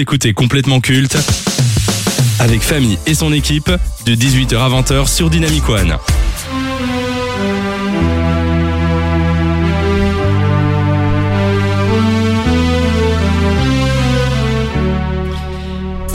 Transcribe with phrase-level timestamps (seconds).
[0.00, 1.18] Écoutez complètement culte
[2.38, 3.70] avec Famille et son équipe
[4.06, 5.98] de 18h à 20h sur Dynamic One.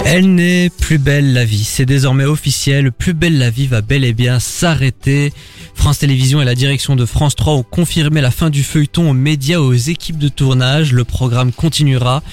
[0.04, 1.63] Elle n'est plus belle la vie.
[1.63, 2.91] C'est désormais officiel.
[2.91, 5.31] Plus belle la vie va bel et bien s'arrêter.
[5.76, 9.14] France Télévisions et la direction de France 3 ont confirmé la fin du feuilleton aux
[9.14, 10.94] médias aux équipes de tournage.
[10.94, 12.24] Le programme continuera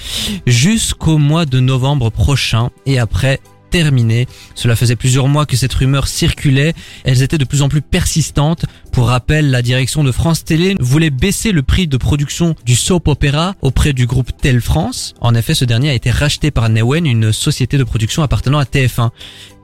[0.47, 3.39] jusqu'au mois de novembre prochain et après
[3.73, 4.27] terminé.
[4.53, 6.75] Cela faisait plusieurs mois que cette rumeur circulait.
[7.03, 8.65] Elles étaient de plus en plus persistantes.
[8.91, 13.07] Pour rappel, la direction de France Télé voulait baisser le prix de production du soap
[13.07, 15.15] opéra auprès du groupe Tel France.
[15.21, 18.65] En effet, ce dernier a été racheté par Newen, une société de production appartenant à
[18.65, 19.09] TF1.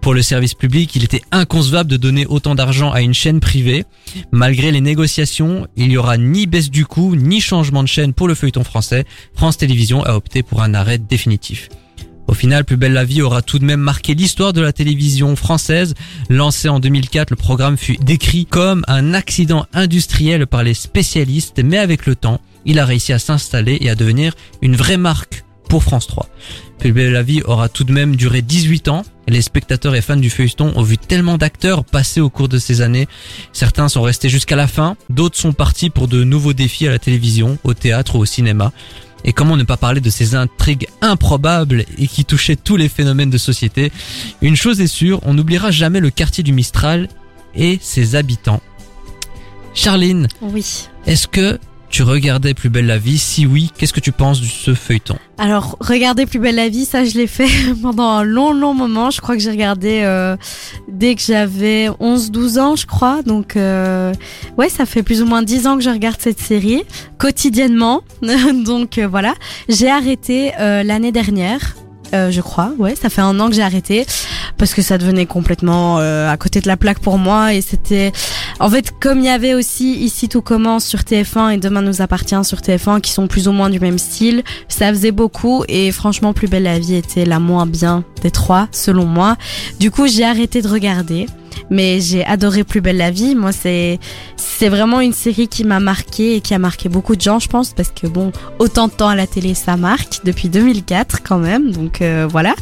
[0.01, 3.85] Pour le service public, il était inconcevable de donner autant d'argent à une chaîne privée.
[4.31, 8.27] Malgré les négociations, il n'y aura ni baisse du coût, ni changement de chaîne pour
[8.27, 9.05] le feuilleton français.
[9.35, 11.69] France Télévisions a opté pour un arrêt définitif.
[12.27, 15.35] Au final, Plus belle la vie aura tout de même marqué l'histoire de la télévision
[15.35, 15.95] française.
[16.29, 21.79] Lancé en 2004, le programme fut décrit comme un accident industriel par les spécialistes, mais
[21.79, 25.83] avec le temps, il a réussi à s'installer et à devenir une vraie marque pour
[25.83, 26.29] France 3.
[26.77, 29.03] Plus belle la vie aura tout de même duré 18 ans.
[29.29, 32.81] Les spectateurs et fans du feuilleton ont vu tellement d'acteurs passer au cours de ces
[32.81, 33.07] années.
[33.53, 36.97] Certains sont restés jusqu'à la fin, d'autres sont partis pour de nouveaux défis à la
[36.97, 38.71] télévision, au théâtre ou au cinéma.
[39.23, 43.29] Et comment ne pas parler de ces intrigues improbables et qui touchaient tous les phénomènes
[43.29, 43.91] de société?
[44.41, 47.07] Une chose est sûre, on n'oubliera jamais le quartier du Mistral
[47.53, 48.61] et ses habitants.
[49.75, 50.87] Charline, Oui.
[51.05, 51.59] est-ce que
[51.89, 53.17] tu regardais Plus belle la vie?
[53.17, 55.17] Si oui, qu'est-ce que tu penses de ce feuilleton?
[55.37, 57.49] Alors, regarder Plus belle la vie, ça je l'ai fait
[57.81, 59.09] pendant un long, long moment.
[59.09, 60.37] Je crois que j'ai regardé euh,
[60.87, 63.21] dès que j'avais 11-12 ans, je crois.
[63.23, 64.13] Donc, euh,
[64.57, 66.83] ouais, ça fait plus ou moins 10 ans que je regarde cette série,
[67.17, 68.01] quotidiennement.
[68.65, 69.33] Donc, euh, voilà.
[69.67, 71.75] J'ai arrêté l'année dernière.
[72.13, 74.05] Euh, je crois, ouais, ça fait un an que j'ai arrêté
[74.57, 78.11] parce que ça devenait complètement euh, à côté de la plaque pour moi et c'était
[78.59, 82.01] en fait comme il y avait aussi ici tout commence sur TF1 et demain nous
[82.01, 85.91] appartient sur TF1 qui sont plus ou moins du même style, ça faisait beaucoup et
[85.91, 89.37] franchement plus belle la vie était la moins bien des trois selon moi.
[89.79, 91.27] Du coup j'ai arrêté de regarder
[91.69, 93.35] mais j'ai adoré Plus belle la vie.
[93.35, 93.99] Moi, c'est
[94.35, 97.47] c'est vraiment une série qui m'a marqué et qui a marqué beaucoup de gens, je
[97.47, 101.37] pense, parce que bon, autant de temps à la télé, ça marque depuis 2004 quand
[101.37, 101.71] même.
[101.71, 102.55] Donc euh, voilà.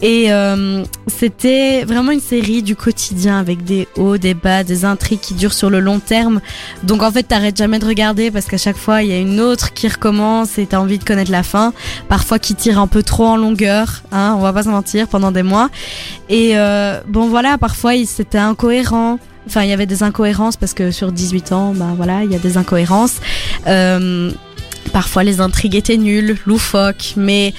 [0.00, 5.20] Et euh, c'était vraiment une série du quotidien avec des hauts, des bas, des intrigues
[5.20, 6.40] qui durent sur le long terme.
[6.82, 9.40] Donc en fait, t'arrêtes jamais de regarder parce qu'à chaque fois, il y a une
[9.40, 11.72] autre qui recommence et t'as envie de connaître la fin.
[12.08, 15.30] Parfois, qui tire un peu trop en longueur, hein, on va pas se mentir, pendant
[15.30, 15.70] des mois.
[16.28, 19.18] Et euh, bon voilà, parfois c'était incohérent.
[19.46, 22.34] Enfin, il y avait des incohérences parce que sur 18 ans, bah voilà, il y
[22.34, 23.16] a des incohérences.
[23.66, 24.30] Euh,
[24.92, 27.52] parfois les intrigues étaient nulles, loufoques, mais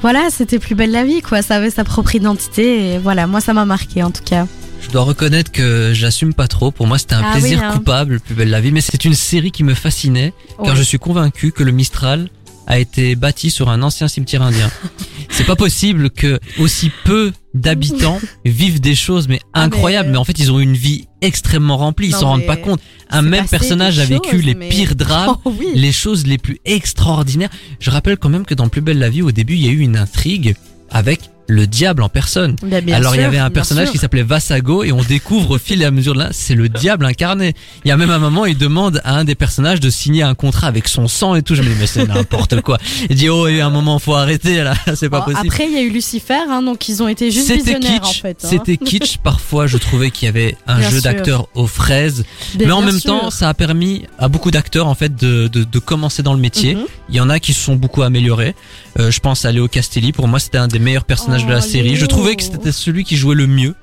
[0.00, 1.42] voilà, c'était plus belle la vie, quoi.
[1.42, 4.46] Ça avait sa propre identité et voilà, moi ça m'a marqué en tout cas.
[4.80, 6.70] Je dois reconnaître que j'assume pas trop.
[6.70, 7.72] Pour moi, c'était un Ah plaisir oui, hein.
[7.72, 8.70] coupable, Plus belle la vie.
[8.70, 10.32] Mais c'est une série qui me fascinait,
[10.64, 12.30] car je suis convaincu que le Mistral
[12.68, 14.70] a été bâti sur un ancien cimetière indien.
[15.30, 20.10] c'est pas possible que aussi peu d'habitants vivent des choses mais Ah, mais, incroyables.
[20.10, 22.08] Mais en fait, ils ont une vie extrêmement remplie.
[22.08, 22.80] Ils s'en rendent pas compte.
[23.10, 25.36] Un même personnage a vécu choses, les mais- pires drames.
[25.44, 25.66] Oh oui.
[25.74, 27.50] les choses les plus extraordinaires.
[27.80, 29.72] Je rappelle quand même que dans Plus belle la vie, au début, il y a
[29.72, 30.54] eu une intrigue
[30.90, 31.20] avec
[31.50, 32.56] le diable en personne.
[32.62, 35.58] Bah, bien Alors il y avait un personnage qui s'appelait Vassago et on découvre au
[35.58, 37.54] fil et à mesure de là, c'est le diable incarné.
[37.84, 40.34] Il y a même un moment, il demande à un des personnages de signer un
[40.34, 41.54] contrat avec son sang et tout.
[41.54, 42.78] Je me dis mais c'est n'importe quoi.
[43.08, 45.48] Il dit oh il y a un moment faut arrêter là, c'est pas Bon, possible.
[45.48, 48.08] Après, il y a eu Lucifer, hein, donc ils ont été juste C'était visionnaires en
[48.08, 48.38] kitsch, fait.
[48.44, 48.48] hein.
[48.48, 49.16] c'était kitsch.
[49.22, 52.24] Parfois, je trouvais qu'il y avait un Bien jeu d'acteurs aux fraises,
[52.58, 53.10] mais en même sûr.
[53.20, 56.40] temps, ça a permis à beaucoup d'acteurs en fait de, de, de commencer dans le
[56.40, 56.74] métier.
[56.74, 56.84] Mhm.
[57.08, 58.54] Il y en a qui se sont beaucoup améliorés.
[59.00, 60.12] Euh, je pense à Léo Castelli.
[60.12, 61.96] Pour moi, c'était un des meilleurs personnages de la Oh, série.
[61.96, 63.74] Je trouvais que c'était celui qui jouait le mieux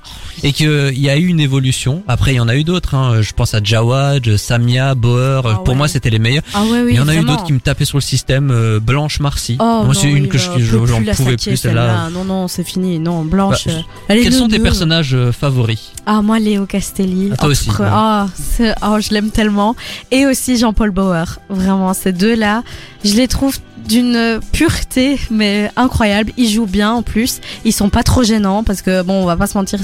[0.44, 2.04] et qu'il y a eu une évolution.
[2.08, 2.96] Après, il y en a eu d'autres.
[2.96, 3.22] Hein.
[3.22, 5.42] Je pense à Jawad, Samia, Bauer.
[5.46, 6.44] Ah Pour moi, c'était les meilleurs.
[6.54, 8.52] Ah ouais, oui, il y en a eu d'autres qui me tapaient sur le système.
[8.52, 9.58] euh, Blanche Marcy.
[9.60, 11.88] Oh, moi, c'est une que je- peut j'en pouvais saquer, plus celle-là.
[11.88, 12.10] celle-là.
[12.12, 13.00] Non, non, c'est fini.
[13.00, 13.68] Non, Blanche.
[13.68, 13.74] Bah,
[14.12, 15.92] euh, Quels sont tes personnages euh, favoris?
[16.06, 17.30] Ah, moi, Léo Castelli.
[17.34, 17.76] Ah, toi aussi, ouais.
[18.84, 19.76] Oh, je l'aime tellement.
[20.12, 21.40] Et aussi Jean-Paul Bauer.
[21.50, 22.64] Vraiment, ces deux-là,
[23.04, 23.58] je les trouve
[23.88, 26.32] d'une pureté, mais incroyable.
[26.38, 27.40] Ils jouent bien en plus.
[27.64, 29.80] Ils sont pas trop gênants parce que, bon, on va pas se mentir,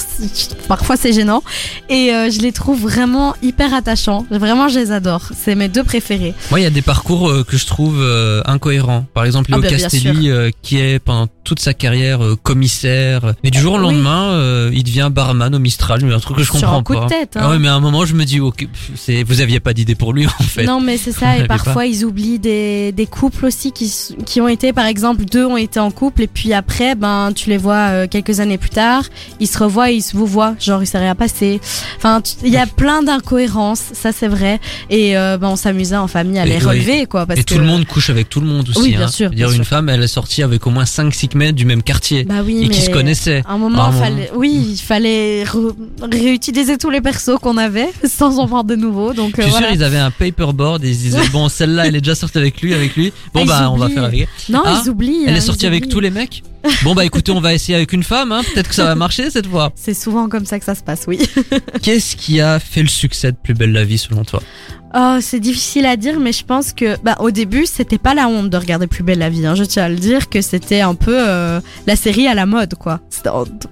[0.68, 1.44] parfois c'est gênant.
[1.90, 4.26] Et euh, je les trouve vraiment hyper attachants.
[4.30, 5.30] Vraiment, je les adore.
[5.36, 6.34] C'est mes deux préférés.
[6.50, 9.06] Moi, il y a des parcours euh, que je trouve euh, incohérents.
[9.14, 12.38] Par exemple, Ah Léo bah, bien Castelli, euh, qui est pendant toute sa carrière euh,
[12.42, 13.34] commissaire.
[13.44, 16.02] Mais du jour au lendemain, euh, il devient barman au Mistral.
[16.10, 17.04] Un truc que je Sur comprends un coup pas.
[17.04, 17.42] de tête, hein.
[17.44, 19.74] Ah ouais, mais à un moment, je me dis, ok, pff, c'est, vous aviez pas
[19.74, 20.64] d'idée pour lui en fait.
[20.64, 21.38] Non, mais c'est ça.
[21.44, 25.26] Et parfois, ils oublient des, des couples aussi qui, s- qui ont été, par exemple,
[25.26, 28.58] deux ont été en couple et puis après, ben, tu les vois euh, quelques années
[28.58, 29.04] plus tard,
[29.42, 31.60] ils se revoient, ils se vous voient, genre il s'est rien passé.
[31.98, 34.62] Enfin, tu- il y a plein d'incohérences, ça c'est vrai.
[34.90, 37.26] Et euh, ben, on s'amusait en famille à Et les relever, quoi.
[37.26, 38.80] Parce Et que, tout le monde couche avec tout le monde aussi.
[38.80, 39.08] Oui, bien hein.
[39.10, 39.70] sûr, Je veux dire, bien une sûr.
[39.70, 42.70] femme, elle est sortie avec au moins 5-6 mètres du même quartier Bah oui, et
[42.70, 43.42] qui se connaissaient.
[43.46, 44.02] À un moment, À un moment.
[44.04, 45.44] fallait, oui, il fallait
[46.02, 49.14] réutiliser tous les persos qu'on avait sans en voir de nouveaux.
[49.14, 49.68] Donc Je euh, suis voilà.
[49.68, 52.38] sûr, ils avaient un paperboard et ils se disaient, bon, celle-là, elle est déjà sortie
[52.38, 53.12] avec lui, avec lui.
[53.34, 54.28] Bon, Ah, bah, on va faire avec.
[54.50, 55.24] Non, Ah, ils oublient.
[55.26, 56.44] Elle hein, est sortie avec tous les mecs
[56.84, 58.42] Bon, bah, écoutez, on va essayer avec une femme, hein.
[58.54, 59.72] Peut-être que ça va marcher cette fois.
[59.76, 61.20] C'est souvent comme ça que ça se passe, oui.
[61.82, 64.42] Qu'est-ce qui a fait le succès de Plus belle la vie selon toi?
[64.94, 68.28] Oh, c'est difficile à dire, mais je pense que, bah, au début, c'était pas la
[68.28, 69.46] honte de regarder Plus belle la vie.
[69.46, 69.56] Hein.
[69.56, 72.76] Je tiens à le dire que c'était un peu euh, la série à la mode,
[72.76, 73.00] quoi.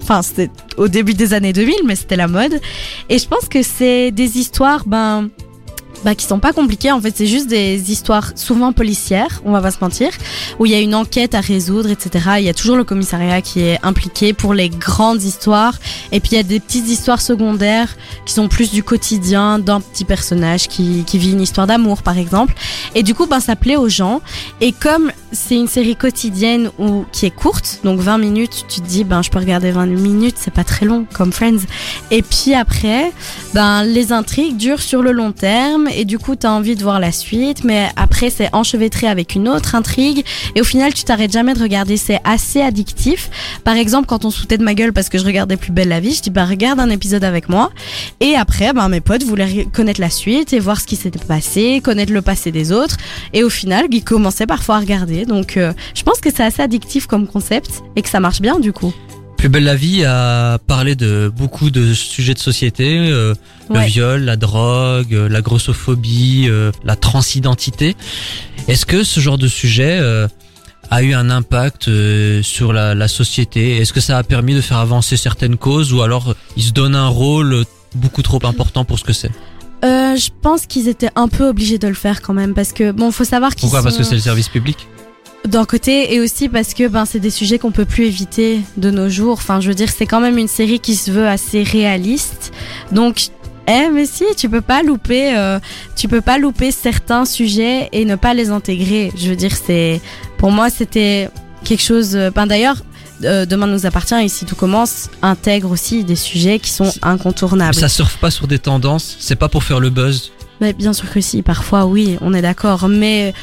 [0.02, 2.62] Enfin, c'était au début des années 2000, mais c'était la mode.
[3.10, 5.30] Et je pense que c'est des histoires, ben.
[6.06, 9.60] Bah, qui sont pas compliquées en fait c'est juste des histoires souvent policières on va
[9.60, 10.12] pas se mentir
[10.58, 13.42] où il y a une enquête à résoudre etc il y a toujours le commissariat
[13.42, 15.78] qui est impliqué pour les grandes histoires
[16.14, 17.96] et puis il y a des petites histoires secondaires
[18.26, 22.18] qui sont plus du quotidien d'un petit personnage qui, qui vit une histoire d'amour par
[22.18, 22.54] exemple.
[22.96, 24.22] Et du coup, ben, ça plaît aux gens.
[24.62, 28.88] Et comme c'est une série quotidienne ou qui est courte, donc 20 minutes, tu te
[28.88, 31.66] dis, ben, je peux regarder 20 minutes, c'est pas très long comme Friends.
[32.12, 33.12] Et puis après,
[33.54, 37.00] ben, les intrigues durent sur le long terme et du coup, t'as envie de voir
[37.00, 41.32] la suite, mais après, c'est enchevêtré avec une autre intrigue et au final, tu t'arrêtes
[41.32, 41.98] jamais de regarder.
[41.98, 43.30] C'est assez addictif.
[43.64, 45.90] Par exemple, quand on se foutait de ma gueule parce que je regardais Plus belle
[45.90, 47.72] la vie, je dis, bah, regarde un épisode avec moi.
[48.20, 51.82] Et après, ben, mes potes voulaient connaître la suite et voir ce qui s'était passé,
[51.84, 52.98] connaître le passé des autres.
[53.34, 55.19] Et au final, ils commençaient parfois à regarder.
[55.26, 58.60] Donc, euh, je pense que c'est assez addictif comme concept et que ça marche bien
[58.60, 58.94] du coup.
[59.38, 63.34] Plus belle la vie a parlé de beaucoup de sujets de société, euh,
[63.74, 67.96] le viol, la drogue, euh, la grossophobie, euh, la transidentité.
[68.68, 70.28] Est-ce que ce genre de sujet euh,
[70.92, 71.90] a eu un impact
[72.42, 73.78] sur la, la société?
[73.78, 76.72] Est-ce que ça a permis de faire avancer certaines causes ou alors euh, il se
[76.72, 77.64] donne un rôle
[77.96, 79.32] beaucoup trop important pour ce que c'est?
[79.82, 83.10] Je pense qu'ils étaient un peu obligés de le faire quand même parce que bon,
[83.12, 83.80] faut savoir qu'ils Pourquoi?
[83.80, 84.86] Sont Parce que c'est le service public?
[85.46, 88.92] D'un côté et aussi parce que ben c'est des sujets qu'on peut plus éviter de
[88.92, 89.34] nos jours.
[89.34, 92.52] Enfin, je veux dire, c'est quand même une série qui se veut assez réaliste.
[92.92, 93.30] Donc
[93.68, 95.60] eh mais si, tu peux pas louper euh,
[95.96, 99.12] tu peux pas louper certains sujets et ne pas les intégrer.
[99.16, 100.02] Je veux dire, c'est
[100.38, 101.30] pour moi c'était
[101.64, 102.78] quelque chose euh, ben d'ailleurs
[103.26, 107.76] euh, Demain nous appartient, ici tout commence, intègre aussi des sujets qui sont incontournables.
[107.76, 110.32] Ça surfe pas sur des tendances, c'est pas pour faire le buzz.
[110.62, 112.88] Mais bien sûr que si, parfois oui, on est d'accord.
[112.90, 113.34] Mais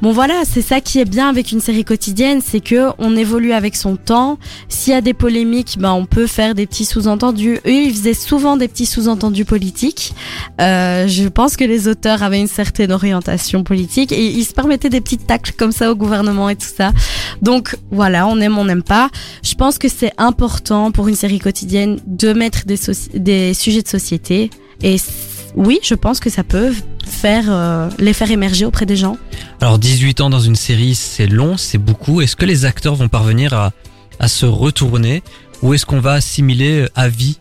[0.00, 3.52] bon voilà, c'est ça qui est bien avec une série quotidienne, c'est que on évolue
[3.52, 4.38] avec son temps.
[4.68, 7.60] S'il y a des polémiques, ben on peut faire des petits sous-entendus.
[7.66, 10.14] Eux, ils faisaient souvent des petits sous-entendus politiques.
[10.60, 14.90] Euh, je pense que les auteurs avaient une certaine orientation politique et ils se permettaient
[14.90, 16.92] des petites tacles comme ça au gouvernement et tout ça.
[17.42, 19.10] Donc voilà, on aime, on n'aime pas.
[19.42, 24.50] Je pense que c'est important pour une série quotidienne de mettre des, sujets de société
[24.82, 24.96] et
[25.54, 26.72] oui, je pense que ça peut
[27.04, 29.16] faire euh, les faire émerger auprès des gens.
[29.60, 32.20] Alors 18 ans dans une série, c'est long, c'est beaucoup.
[32.20, 33.72] Est-ce que les acteurs vont parvenir à,
[34.18, 35.22] à se retourner
[35.62, 37.38] ou est-ce qu'on va assimiler à vie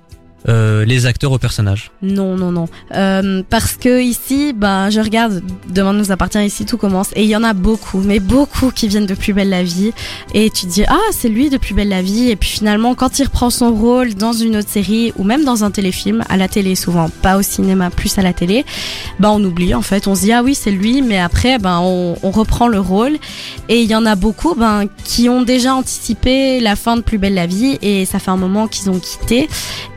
[0.49, 2.67] euh, les acteurs aux personnages Non, non, non.
[2.95, 7.09] Euh, parce que ici, ben, je regarde Demain nous appartient ici, tout commence.
[7.15, 9.91] Et il y en a beaucoup, mais beaucoup qui viennent de Plus belle la vie.
[10.33, 12.29] Et tu dis, ah, c'est lui de Plus belle la vie.
[12.29, 15.63] Et puis finalement, quand il reprend son rôle dans une autre série ou même dans
[15.63, 18.65] un téléfilm, à la télé souvent, pas au cinéma, plus à la télé,
[19.19, 20.07] ben, on oublie en fait.
[20.07, 23.17] On se dit, ah oui, c'est lui, mais après, ben, on, on reprend le rôle.
[23.69, 27.19] Et il y en a beaucoup, ben, qui ont déjà anticipé la fin de Plus
[27.19, 27.77] belle la vie.
[27.81, 29.47] Et ça fait un moment qu'ils ont quitté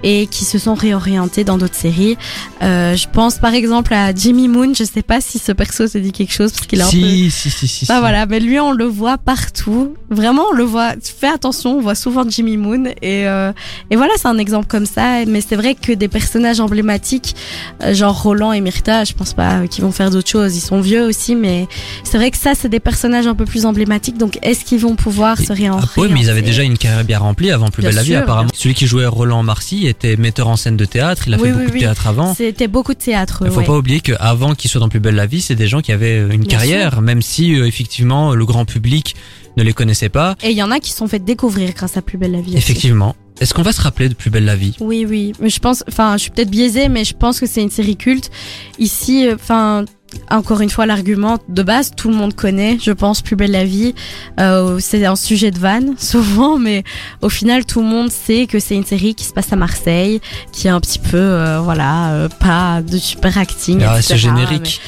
[0.02, 2.17] et qui se sont réorientés dans d'autres séries.
[2.62, 4.75] Euh, je pense par exemple à Jimmy Moon.
[4.75, 6.91] Je sais pas si ce perso se dit quelque chose parce qu'il est un peu.
[6.91, 8.00] si, si, si, si, Bah si.
[8.00, 9.95] voilà, mais lui on le voit partout.
[10.11, 10.95] Vraiment, on le voit.
[11.03, 13.53] Fais attention, on voit souvent Jimmy Moon et euh,
[13.91, 15.25] et voilà, c'est un exemple comme ça.
[15.26, 17.37] Mais c'est vrai que des personnages emblématiques,
[17.83, 20.57] euh, genre Roland et Myrta, je pense pas qu'ils vont faire d'autres choses.
[20.57, 21.69] Ils sont vieux aussi, mais
[22.03, 24.19] c'est vrai que ça, c'est des personnages un peu plus emblématiques.
[24.19, 27.05] Donc, est-ce qu'ils vont pouvoir se Ah, réorienter oui, mais ils avaient déjà une carrière
[27.05, 28.50] bien remplie avant Plus Bien belle la vie apparemment.
[28.55, 31.52] Celui qui jouait Roland Marcy était metteur en scène de théâtre, il a Oui, fait
[31.52, 32.35] oui, beaucoup de théâtre avant.
[32.35, 33.43] C'était beaucoup de théâtre.
[33.45, 33.64] Il faut ouais.
[33.66, 36.19] pas oublier qu'avant qu'il soit dans Plus belle la vie, c'est des gens qui avaient
[36.19, 39.14] une Bien carrière, même si euh, effectivement le grand public
[39.57, 40.35] ne les connaissait pas.
[40.43, 42.40] Et il y en a qui se sont fait découvrir grâce à Plus belle la
[42.40, 42.49] vie.
[42.49, 42.59] aussi.
[42.59, 43.14] Effectivement.
[43.40, 44.75] Est-ce qu'on va se rappeler de Plus belle la vie?
[44.81, 45.33] Oui, oui.
[45.40, 47.97] Mais je pense, enfin, je suis peut-être biaisée, mais je pense que c'est une série
[47.97, 48.31] culte.
[48.78, 49.85] Ici, euh, enfin,
[50.30, 53.64] encore une fois l'argument de base, tout le monde connaît, je pense, Plus belle la
[53.64, 53.94] vie.
[54.40, 56.85] Euh, c'est un sujet de vanne souvent, mais
[57.23, 60.21] au final tout le monde sait que c'est une série qui se passe à Marseille,
[60.52, 63.83] qui est un petit peu, euh, voilà, euh, pas de super acting.
[63.87, 64.80] Ah, etc., ce générique.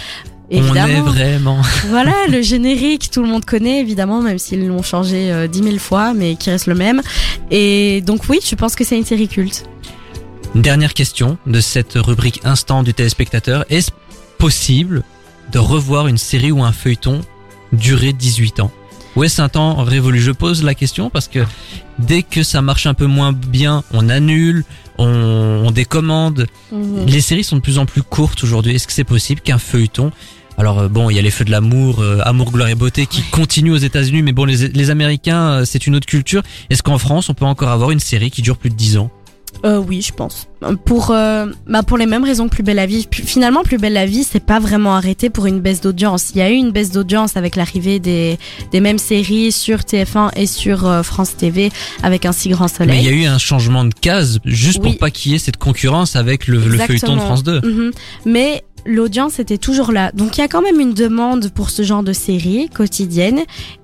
[0.51, 1.63] mais On est évidemment, vraiment.
[1.89, 5.81] voilà, le générique, tout le monde connaît évidemment, même s'ils l'ont changé euh, dix mille
[5.81, 7.03] fois, mais qui reste le même.
[7.51, 9.65] Et donc oui, je pense que c'est une série culte.
[10.55, 13.65] Une dernière question de cette rubrique instant du téléspectateur.
[13.69, 13.91] Est-ce
[14.39, 15.03] possible
[15.53, 17.21] de revoir une série ou un feuilleton
[17.73, 18.71] durer 18 ans
[19.17, 21.41] Ou est-ce un temps révolu Je pose la question parce que
[21.99, 24.65] dès que ça marche un peu moins bien, on annule,
[24.99, 25.07] on,
[25.67, 26.47] on décommande.
[27.07, 28.75] Les séries sont de plus en plus courtes aujourd'hui.
[28.75, 30.13] Est-ce que c'est possible qu'un feuilleton
[30.59, 33.07] alors euh, bon, il y a les feux de l'amour, euh, amour, gloire et beauté
[33.07, 36.43] qui continuent aux États-Unis, mais bon, les, les Américains, euh, c'est une autre culture.
[36.71, 39.11] Est-ce qu'en France, on peut encore avoir une série qui dure plus de 10 ans?
[39.65, 40.49] Euh, oui, je pense.
[40.85, 43.07] Pour, euh, bah pour les mêmes raisons que Plus belle la vie.
[43.11, 46.31] Finalement, Plus belle la vie, c'est pas vraiment arrêté pour une baisse d'audience.
[46.35, 48.39] Il y a eu une baisse d'audience avec l'arrivée des,
[48.73, 51.71] des mêmes séries sur TF1 et sur euh, France TV
[52.03, 52.99] avec un si grand Mais soleil.
[53.01, 54.91] il y a eu un changement de case juste Oui.
[54.91, 57.21] pour pas qu'il y ait cette concurrence avec le, le feuilleton de.
[57.21, 57.61] France 2.
[57.63, 57.91] Mhm.
[58.25, 60.11] Mais l'audience était toujours là.
[60.13, 63.41] Donc il y a quand même une demande pour ce genre de série quotidienne.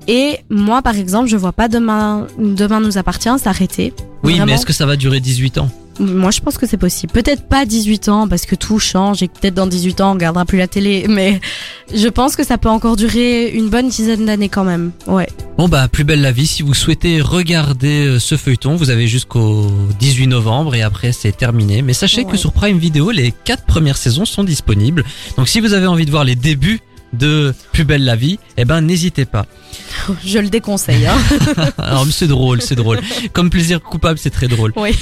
[0.09, 3.92] Et moi, par exemple, je vois pas demain, demain nous appartient s'arrêter.
[4.23, 5.71] Oui, mais est-ce que ça va durer 18 ans?
[5.99, 7.12] Moi, je pense que c'est possible.
[7.12, 10.14] Peut-être pas 18 ans parce que tout change et que peut-être dans 18 ans on
[10.14, 11.06] regardera plus la télé.
[11.08, 11.40] Mais
[11.94, 14.92] je pense que ça peut encore durer une bonne dizaine d'années quand même.
[15.06, 15.28] Ouais.
[15.58, 19.06] Bon bah plus belle la vie, si vous souhaitez regarder euh, ce feuilleton, vous avez
[19.06, 19.70] jusqu'au
[20.00, 21.82] 18 novembre et après c'est terminé.
[21.82, 25.04] Mais sachez que sur Prime Video, les quatre premières saisons sont disponibles.
[25.37, 26.80] Donc si vous avez envie de voir les débuts
[27.12, 29.46] de Plus belle la vie, eh ben n'hésitez pas.
[30.25, 31.06] Je le déconseille.
[31.06, 31.16] Hein.
[31.78, 33.00] Alors c'est drôle, c'est drôle.
[33.32, 34.72] Comme plaisir coupable, c'est très drôle.
[34.76, 34.96] oui.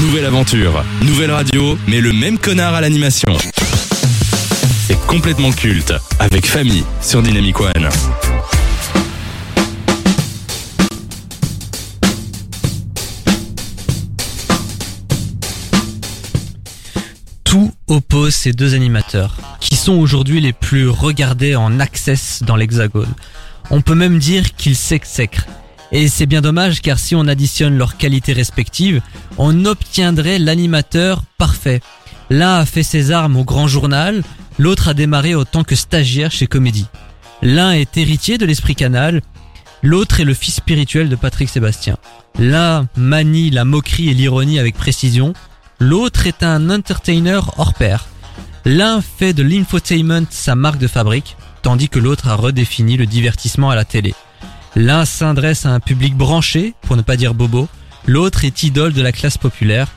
[0.00, 3.36] Nouvelle aventure, nouvelle radio, mais le même connard à l'animation.
[4.86, 7.88] C'est complètement culte, avec famille sur Dynamic One.
[17.44, 23.14] Tout oppose ces deux animateurs, qui sont aujourd'hui les plus regardés en access dans l'hexagone.
[23.70, 25.46] On peut même dire qu'ils s'exècrent.
[25.92, 29.00] Et c'est bien dommage car si on additionne leurs qualités respectives,
[29.38, 31.80] on obtiendrait l'animateur parfait.
[32.30, 34.22] L'un a fait ses armes au grand journal,
[34.58, 36.88] l'autre a démarré en tant que stagiaire chez Comédie.
[37.42, 39.22] L'un est héritier de l'esprit canal,
[39.82, 41.96] l'autre est le fils spirituel de Patrick Sébastien.
[42.38, 45.34] L'un manie la moquerie et l'ironie avec précision,
[45.78, 48.06] L'autre est un entertainer hors pair.
[48.64, 53.70] L'un fait de l'infotainment sa marque de fabrique, tandis que l'autre a redéfini le divertissement
[53.70, 54.14] à la télé.
[54.76, 57.66] L'un s'adresse à un public branché, pour ne pas dire bobo,
[58.06, 59.88] l'autre est idole de la classe populaire.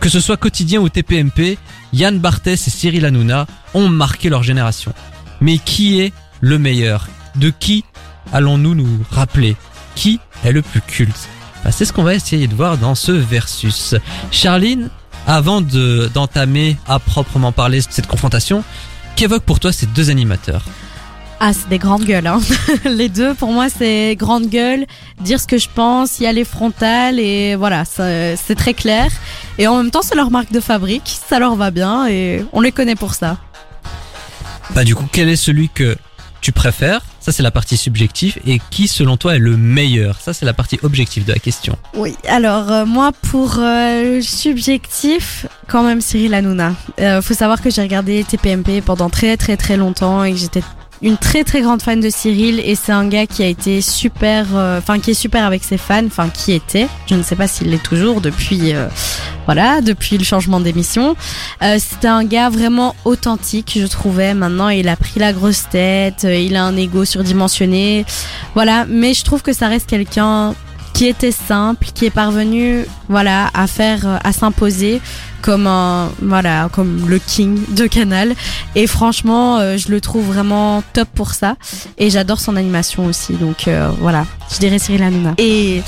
[0.00, 1.58] Que ce soit quotidien ou TPMP,
[1.92, 4.94] Yann Barthès et Cyril Hanouna ont marqué leur génération.
[5.42, 7.06] Mais qui est le meilleur?
[7.36, 7.84] De qui
[8.32, 9.56] allons-nous nous rappeler?
[9.94, 11.28] Qui est le plus culte?
[11.62, 13.94] Bah, C'est ce qu'on va essayer de voir dans ce versus.
[14.30, 14.88] Charline,
[15.26, 18.64] avant de d'entamer à proprement parler cette confrontation,
[19.16, 20.64] qu'évoque pour toi ces deux animateurs?
[21.46, 22.26] Ah, c'est des grandes gueules.
[22.26, 22.40] Hein.
[22.86, 24.86] les deux, pour moi, c'est grande gueule,
[25.20, 29.10] dire ce que je pense, y aller frontal et voilà, c'est très clair.
[29.58, 32.62] Et en même temps, c'est leur marque de fabrique, ça leur va bien et on
[32.62, 33.36] les connaît pour ça.
[34.74, 35.98] Bah du coup, quel est celui que
[36.40, 37.02] tu préfères?
[37.20, 40.20] Ça c'est la partie subjective et qui selon toi est le meilleur?
[40.20, 41.76] Ça c'est la partie objective de la question.
[41.94, 46.74] Oui, alors euh, moi pour euh, subjectif, quand même Cyril Hanouna.
[47.00, 50.62] Euh, faut savoir que j'ai regardé TPMP pendant très très très longtemps et que j'étais
[51.04, 54.46] une très très grande fan de Cyril et c'est un gars qui a été super,
[54.54, 57.46] euh, enfin qui est super avec ses fans, enfin qui était, je ne sais pas
[57.46, 58.88] s'il l'est toujours depuis, euh,
[59.44, 61.14] voilà, depuis le changement d'émission.
[61.62, 64.32] Euh, C'était un gars vraiment authentique, je trouvais.
[64.32, 68.06] Maintenant, il a pris la grosse tête, euh, il a un ego surdimensionné,
[68.54, 68.86] voilà.
[68.88, 70.54] Mais je trouve que ça reste quelqu'un
[70.94, 75.02] qui était simple, qui est parvenu, voilà, à faire, à s'imposer
[75.44, 78.34] comme un, voilà, comme le king de Canal.
[78.74, 81.56] Et franchement, euh, je le trouve vraiment top pour ça.
[81.98, 83.34] Et j'adore son animation aussi.
[83.34, 85.34] Donc euh, voilà, je dirais Cyril Hanouna.
[85.38, 85.82] Et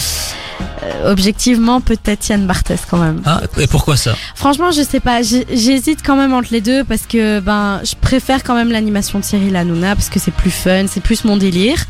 [0.83, 3.21] euh, objectivement, peut-être Yann Barthès quand même.
[3.27, 4.15] Ah, et pourquoi ça?
[4.35, 5.21] Franchement, je sais pas.
[5.23, 9.25] J'hésite quand même entre les deux parce que ben, je préfère quand même l'animation de
[9.25, 11.85] Cyril Hanouna parce que c'est plus fun, c'est plus mon délire.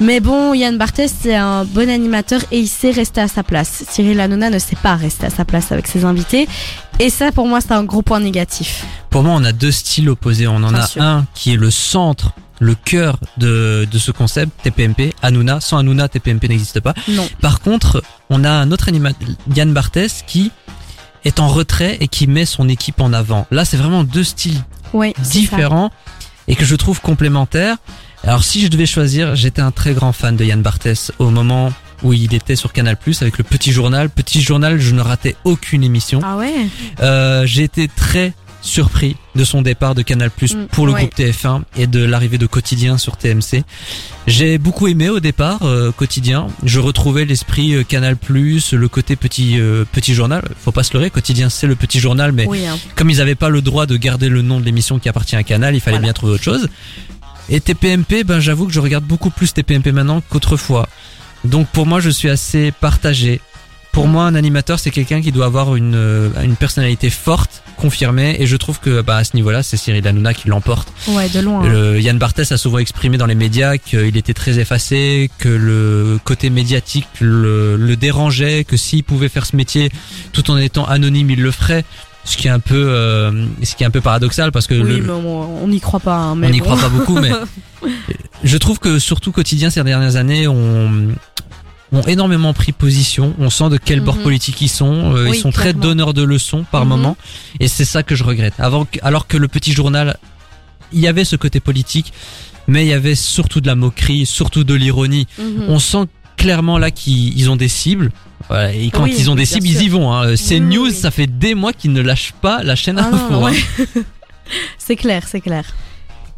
[0.00, 3.84] Mais bon, Yann Barthès, c'est un bon animateur et il sait rester à sa place.
[3.88, 6.48] Cyril Hanouna ne sait pas rester à sa place avec ses invités.
[6.98, 8.84] Et ça, pour moi, c'est un gros point négatif.
[9.10, 10.48] Pour moi, on a deux styles opposés.
[10.48, 11.02] On en Bien a sûr.
[11.02, 12.32] un qui est le centre,
[12.62, 15.60] le cœur de, de ce concept, TPMP, Hanouna.
[15.60, 16.94] Sans Hanouna, TPMP n'existe pas.
[17.08, 17.28] Non.
[17.40, 20.52] Par contre, on a un autre animateur, Yann Barthès, qui
[21.24, 23.46] est en retrait et qui met son équipe en avant.
[23.50, 25.90] Là, c'est vraiment deux styles Oui, différents
[26.48, 27.76] et que je trouve complémentaires.
[28.24, 31.72] Alors si je devais choisir, j'étais un très grand fan de Yann Barthès au moment
[32.04, 34.08] où il était sur Canal+, avec le Petit Journal.
[34.08, 36.20] Petit Journal, je ne ratais aucune émission.
[36.24, 36.66] Ah ouais?
[37.00, 41.00] Euh, j'ai été très surpris de son départ de Canal+ Mm, pour le ouais.
[41.00, 43.64] groupe TF1 et de l'arrivée de Quotidien sur TMC.
[44.26, 46.46] J'ai beaucoup aimé au départ euh, Quotidien.
[46.64, 50.42] Je retrouvais l'esprit euh, Canal+, le côté petit euh, petit journal.
[50.64, 52.78] Faut pas se leurrer, Quotidien c'est le petit journal, mais Oui, hein.
[52.94, 55.42] comme ils avaient pas le droit de garder le nom de l'émission qui appartient à
[55.42, 56.06] Canal, il fallait Voilà.
[56.06, 56.68] bien trouver autre chose.
[57.48, 60.88] Et TPMP, ben j'avoue que je regarde beaucoup plus TPMP maintenant qu'autrefois.
[61.44, 63.40] Donc pour moi, je suis assez partagé.
[63.92, 68.36] Pour moi, un animateur, c'est quelqu'un qui doit avoir une, euh, une personnalité forte, confirmée,
[68.38, 70.88] et je trouve que bah, à ce niveau-là, c'est Cyril Hanouna qui l'emporte.
[71.08, 71.62] Ouais, de loin.
[71.62, 71.68] hein.
[71.68, 76.18] Le- Yann Barthès a souvent exprimé dans les médias qu'il était très effacé, que le
[76.24, 79.90] côté médiatique le, le dérangeait, que s'il pouvait faire ce métier
[80.32, 81.84] tout en étant anonyme, il le ferait.
[82.24, 85.00] Ce qui est un peu, euh, ce qui est un peu paradoxal parce que Oui,
[85.00, 86.14] le- on on n'y croit pas.
[86.16, 86.66] hein, mais on n'y bon.
[86.66, 87.32] croit pas beaucoup, mais
[88.44, 91.08] je trouve que surtout quotidien ces dernières années ont
[91.92, 93.34] ont énormément pris position.
[93.38, 94.22] On sent de quel bord Mhm.
[94.22, 95.14] politique ils sont.
[95.14, 96.88] Euh, Oui, ils sont très donneurs de leçons par Mhm.
[96.88, 97.16] moment,
[97.60, 98.54] et c'est ça que je regrette.
[98.58, 100.16] Avant, alors que le petit journal,
[100.92, 102.12] il y avait ce côté politique,
[102.66, 105.26] mais il y avait surtout de la moquerie, surtout de l'ironie.
[105.38, 105.64] Mhm.
[105.68, 106.04] On sent
[106.36, 108.10] clairement là qu'ils ils ont des cibles.
[108.48, 109.80] Voilà, et quand Oui, ils ont des cibles, sûr.
[109.80, 110.12] ils y vont.
[110.12, 110.34] Hein.
[110.36, 113.34] C'est Oui, news, ça fait des mois qu'ils ne lâchent pas la chaîne Ah info.
[113.34, 113.42] hein.
[113.42, 113.54] ouais.
[114.78, 115.64] c'est clair, c'est clair.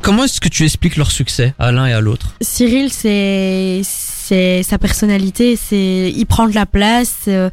[0.02, 2.34] Comment est-ce que tu expliques leur succès à l'un et à l'autre?
[2.42, 3.80] Cyril, c'est
[4.26, 7.14] c'est sa personnalité, c'est il prend de la place.
[7.28, 7.50] euh,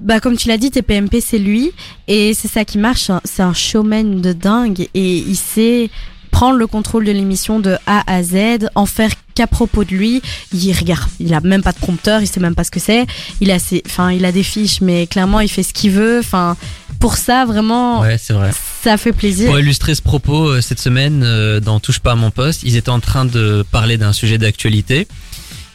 [0.00, 1.72] bah comme tu l'as dit, TPMP c'est lui
[2.08, 3.10] et c'est ça qui marche.
[3.10, 3.20] hein.
[3.24, 5.90] C'est un showman de dingue et il sait
[6.30, 10.22] prendre le contrôle de l'émission de A à Z, en faire qu'à propos de lui.
[10.54, 13.04] Il regarde, il a même pas de prompteur, il sait même pas ce que c'est.
[13.40, 16.20] Il a ses, enfin il a des fiches, mais clairement il fait ce qu'il veut.
[16.20, 16.56] Enfin
[17.00, 18.50] pour ça vraiment, Ouais, c'est vrai.
[18.82, 19.46] ça fait plaisir.
[19.48, 22.76] Pour illustrer ce propos, euh, cette semaine, euh, dans Touche pas à mon poste, ils
[22.76, 25.08] étaient en train de parler d'un sujet d'actualité.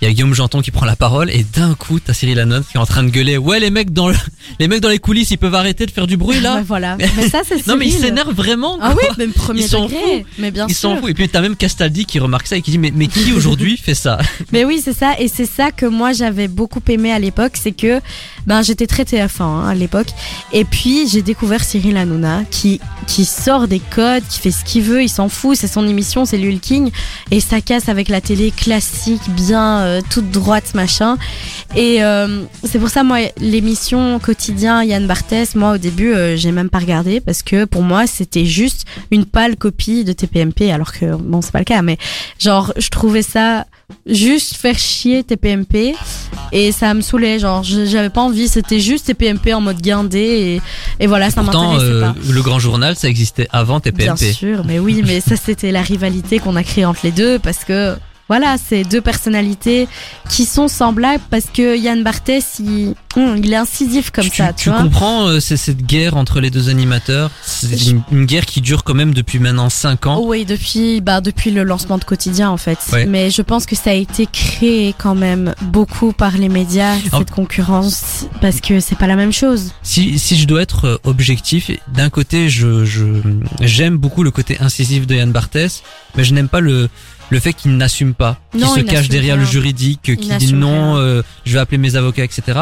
[0.02, 2.62] Il y a Guillaume Janton qui prend la parole et d'un coup, t'as Cyril Hanouna
[2.70, 3.38] qui est en train de gueuler.
[3.38, 4.16] Ouais, les mecs dans le-
[4.60, 6.62] les mecs dans les coulisses, ils peuvent arrêter de faire du bruit Ouais, là.
[6.68, 6.98] voilà.
[7.18, 8.78] Mais ça c'est non mais ils s'énervent vraiment.
[8.82, 10.25] Ah oui, même premier Ils s'en degré.
[10.38, 11.10] Mais bien Ils s'en foutent.
[11.10, 13.78] Et puis t'as même Castaldi qui remarque ça et qui dit mais, mais qui aujourd'hui
[13.78, 14.18] fait ça?
[14.52, 15.14] Mais oui, c'est ça.
[15.20, 18.02] Et c'est ça que moi j'avais beaucoup aimé à l'époque, c'est que
[18.48, 20.08] ben j'étais très TF1 hein, à l'époque.
[20.54, 24.81] Et puis j'ai découvert Cyril Hanouna qui qui sort des codes, qui fait ce qu'il
[24.81, 26.92] veut, il s'en fout, c'est son émission, c'est lui le king.
[27.29, 31.18] Et ça casse avec la télé classique, bien euh, toute droite machin.
[31.75, 36.51] Et euh, c'est pour ça moi l'émission quotidien Yann Barthès, moi au début euh, j'ai
[36.51, 40.92] même pas regardé parce que pour moi c'était juste une pâle copie de TPMP alors
[40.92, 41.98] que bon c'est pas le cas mais
[42.40, 43.66] genre je trouvais ça
[44.05, 45.93] juste faire chier TPMP
[46.51, 50.19] et ça me saoulait genre j'avais pas envie c'était juste TPMP en mode guindé
[51.00, 54.33] et, et voilà ça m'intéressait euh, pas le grand journal, ça existait avant bien TPMP.
[54.33, 57.63] sûr mais oui mais ça c'était la rivalité qu'on a créée entre les deux parce
[57.63, 57.95] que
[58.27, 59.88] voilà c'est deux personnalités
[60.29, 64.64] qui sont semblables parce que Yann Barthès il, il est incisif comme tu, ça tu
[64.64, 68.46] tu vois comprends euh, c'est cette guerre entre les deux animateurs C'est une, une guerre
[68.46, 70.22] qui dure quand même depuis maintenant 5 ans.
[70.24, 72.79] Oui, depuis, bah, depuis le lancement de quotidien en fait.
[72.92, 73.05] Ouais.
[73.05, 77.20] Mais je pense que ça a été créé quand même beaucoup par les médias, Alors-
[77.20, 79.72] cette concurrence, parce que c'est pas la même chose.
[79.83, 82.83] Si, si je dois être euh, objectif, d'un côté, je,
[83.61, 85.83] j'aime beaucoup le côté incisif de Yann Barthès,
[86.16, 86.90] mais je n'aime pas le,
[87.29, 91.22] le fait qu'il n'assume pas, qu'il se cache derrière le juridique, qu'il dit non, euh,
[91.46, 92.61] je vais appeler mes avocats, etc.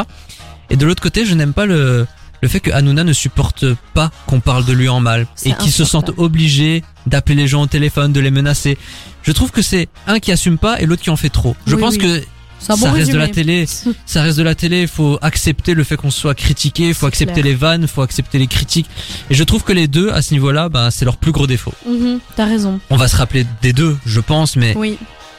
[0.70, 2.08] Et de l'autre côté, je n'aime pas le,
[2.42, 5.72] le fait que Hanouna ne supporte pas qu'on parle de lui en mal et qu'il
[5.72, 8.78] se sente obligé d'appeler les gens au téléphone, de les menacer.
[9.24, 11.56] Je trouve que c'est un qui assume pas et l'autre qui en fait trop.
[11.68, 12.00] Je Oui, pense oui.
[12.00, 12.24] que
[12.76, 13.66] ça reste de la télé,
[14.06, 17.06] ça reste de la télé, il faut accepter le fait qu'on soit critiqué, il faut
[17.06, 17.46] accepter clair.
[17.46, 18.90] les vannes, il faut accepter les critiques.
[19.30, 21.74] Et je trouve que les deux, à ce niveau-là, ben, c'est leur plus gros défaut.
[21.88, 22.80] Mhm, T'as raison.
[22.90, 24.98] On va se rappeler des deux, je pense, mais Oui.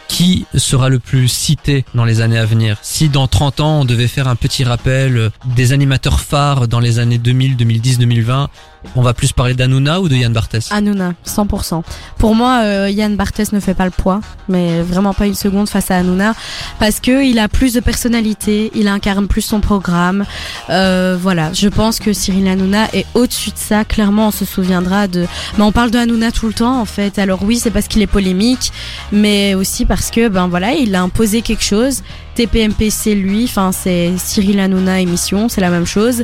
[0.09, 2.77] qui sera le plus cité dans les années à venir?
[2.83, 6.81] Si dans 30 ans, on devait faire un petit rappel euh, des animateurs phares dans
[6.81, 8.49] les années 2000, 2010, 2020,
[8.97, 11.83] on va plus parler d'Anouna ou de Yann Barthès Hanouna, 100%.
[12.19, 15.69] Pour moi, euh, Yann Barthès ne fait pas le poids, mais vraiment pas une seconde
[15.69, 16.35] face à Hanouna,
[16.79, 20.25] parce que il a plus de personnalité, il incarne plus son programme.
[20.71, 23.85] Euh, voilà, je pense que Cyril Hanouna est au-dessus de ça.
[23.85, 25.27] Clairement, on se souviendra de.
[25.59, 27.19] Mais on parle de tout le temps, en fait.
[27.19, 28.73] Alors oui, c'est parce qu'il est polémique,
[29.13, 32.03] mais aussi parce que ben voilà, il a imposé quelque chose.
[32.35, 33.45] TPMP, c'est lui.
[33.45, 36.23] Enfin, c'est Cyril Hanouna émission, c'est la même chose.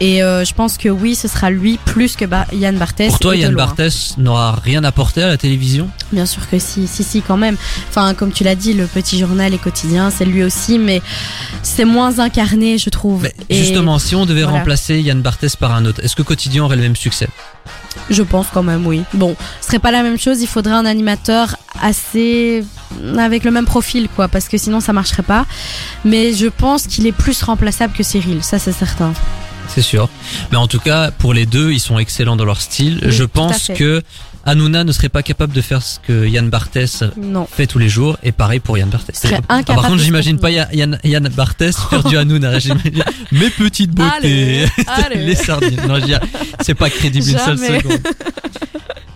[0.00, 3.08] Et euh, je pense que oui, ce sera lui plus que Ba- Yann Barthès.
[3.10, 3.52] Pour toi, Yann.
[3.56, 5.90] Barthès n'aura rien apporté à la télévision?
[6.12, 7.56] Bien sûr que si, si, si, quand même.
[7.88, 11.02] Enfin, comme tu l'as dit, le petit journal et quotidien, c'est lui aussi, mais
[11.64, 13.22] c'est moins incarné, je trouve.
[13.24, 14.58] Mais Et Justement, si on devait voilà.
[14.58, 17.26] remplacer Yann Barthès par un autre, est-ce que Quotidien aurait le même succès?
[18.10, 19.02] Je pense quand même, oui.
[19.14, 20.40] Bon, ce serait pas la même chose.
[20.40, 22.64] Il faudrait un animateur assez
[23.18, 25.46] avec le même profil, quoi, parce que sinon ça marcherait pas.
[26.04, 29.12] Mais je pense qu'il est plus remplaçable que Cyril, ça c'est certain.
[29.68, 30.08] C'est sûr.
[30.50, 33.00] Mais en tout cas, pour les deux, ils sont excellents dans leur style.
[33.04, 34.02] Oui, je pense que
[34.48, 37.46] Hanouna ne serait pas capable de faire ce que Yann Barthès Non.
[37.50, 39.22] fait tous les jours, et pareil pour Yann Barthès.
[39.48, 42.58] Ah, par contre, j'imagine pas Ya- Yann, Yann Barthès faire du Hanouna.
[42.58, 45.16] J'imagine mes petites beautés, Allez, allez.
[45.26, 45.80] les sardines.
[45.86, 46.20] Non, je veux dire,
[46.62, 48.00] c'est pas crédible une seule seconde.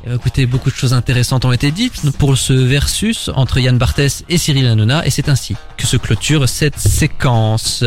[0.05, 4.25] Eh, Écoutez, beaucoup de choses intéressantes ont été dites pour ce versus entre Yann Barthès
[4.29, 7.85] et Cyril Hanouna, et c'est ainsi que se clôture cette séquence.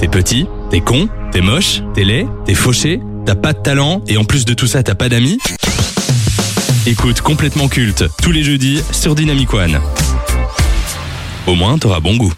[0.00, 4.16] T'es petit, t'es con, t'es moche, t'es laid, t'es fauché, t'as pas de talent et
[4.16, 5.38] en plus de tout ça t'as pas d'amis
[6.86, 9.78] Écoute complètement culte tous les jeudis sur Dynamic One.
[11.46, 12.32] Au moins t'auras bon goût.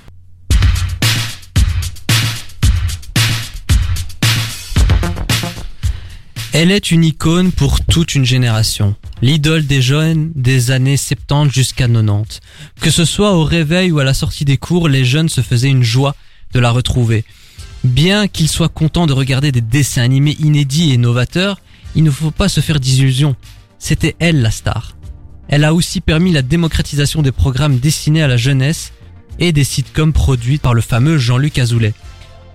[6.53, 8.97] Elle est une icône pour toute une génération.
[9.23, 12.41] L'idole des jeunes des années 70 jusqu'à 90.
[12.81, 15.71] Que ce soit au réveil ou à la sortie des cours, les jeunes se faisaient
[15.71, 16.17] une joie
[16.53, 17.25] de la retrouver.
[17.85, 21.61] Bien qu'ils soient contents de regarder des dessins animés inédits et novateurs,
[21.95, 23.37] il ne faut pas se faire d'illusions.
[23.83, 24.97] C'était elle la star.
[25.49, 28.93] Elle a aussi permis la démocratisation des programmes destinés à la jeunesse
[29.41, 31.93] et des sitcoms produits par le fameux Jean-Luc Azoulay.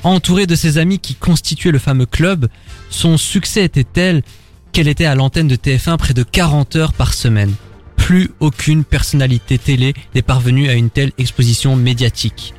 [0.03, 2.47] Entourée de ses amis qui constituaient le fameux club,
[2.89, 4.23] son succès était tel
[4.71, 7.53] qu'elle était à l'antenne de TF1 près de 40 heures par semaine.
[7.97, 12.53] Plus aucune personnalité télé n'est parvenue à une telle exposition médiatique.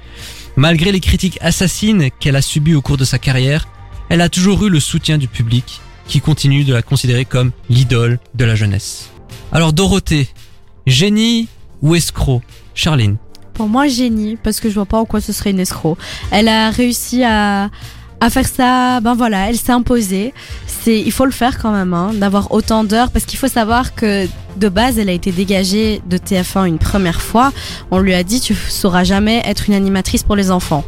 [0.57, 3.67] Malgré les critiques assassines qu'elle a subies au cours de sa carrière,
[4.11, 8.19] elle a toujours eu le soutien du public qui continue de la considérer comme l'idole
[8.35, 9.11] de la jeunesse.
[9.53, 10.29] Alors Dorothée,
[10.87, 11.49] génie
[11.83, 12.43] ou escroc?
[12.75, 13.17] Charline
[13.55, 15.97] Pour moi, génie, parce que je vois pas en quoi ce serait une escroc.
[16.31, 17.71] Elle a réussi à,
[18.21, 20.33] à faire ça, ben voilà, elle s'est imposée.
[20.67, 23.95] C'est, il faut le faire quand même, hein, d'avoir autant d'heures, parce qu'il faut savoir
[23.95, 27.53] que de base, elle a été dégagée de TF1 une première fois.
[27.91, 30.85] On lui a dit, tu sauras jamais être une animatrice pour les enfants.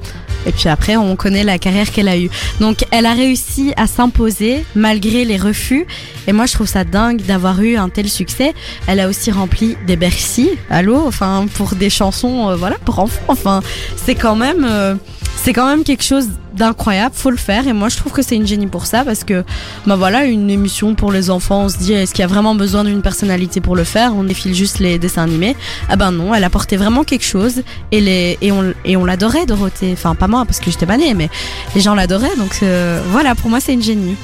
[0.47, 2.31] Et puis après, on connaît la carrière qu'elle a eue.
[2.61, 5.87] Donc, elle a réussi à s'imposer malgré les refus.
[6.27, 8.55] Et moi, je trouve ça dingue d'avoir eu un tel succès.
[8.87, 13.21] Elle a aussi rempli des Bercy, allô, enfin, pour des chansons, euh, voilà, pour enfants.
[13.29, 13.63] Enfin,
[13.97, 14.95] c'est quand même, euh,
[15.43, 17.15] c'est quand même quelque chose d'incroyable.
[17.15, 17.67] Faut le faire.
[17.67, 19.45] Et moi, je trouve que c'est une génie pour ça parce que,
[19.87, 22.55] bah voilà, une émission pour les enfants, on se dit, est-ce qu'il y a vraiment
[22.55, 24.15] besoin d'une personnalité pour le faire?
[24.15, 25.57] On défile juste les dessins animés.
[25.89, 29.47] Ah ben non, elle apportait vraiment quelque chose et les et on et on l'adorait
[29.47, 29.93] Dorothée.
[29.93, 31.31] Enfin, pas moi parce que j'étais pas née, mais
[31.75, 32.37] les gens l'adoraient.
[32.37, 34.17] Donc euh, voilà, pour moi, c'est une génie.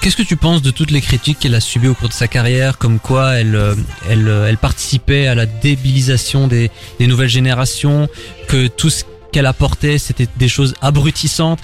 [0.00, 2.28] Qu'est-ce que tu penses de toutes les critiques qu'elle a subies au cours de sa
[2.28, 3.74] carrière, comme quoi elle, euh,
[4.08, 8.08] elle, euh, elle participait à la débilisation des, des nouvelles générations,
[8.46, 11.58] que tout ce qu'elle apportait c'était des choses abrutissantes.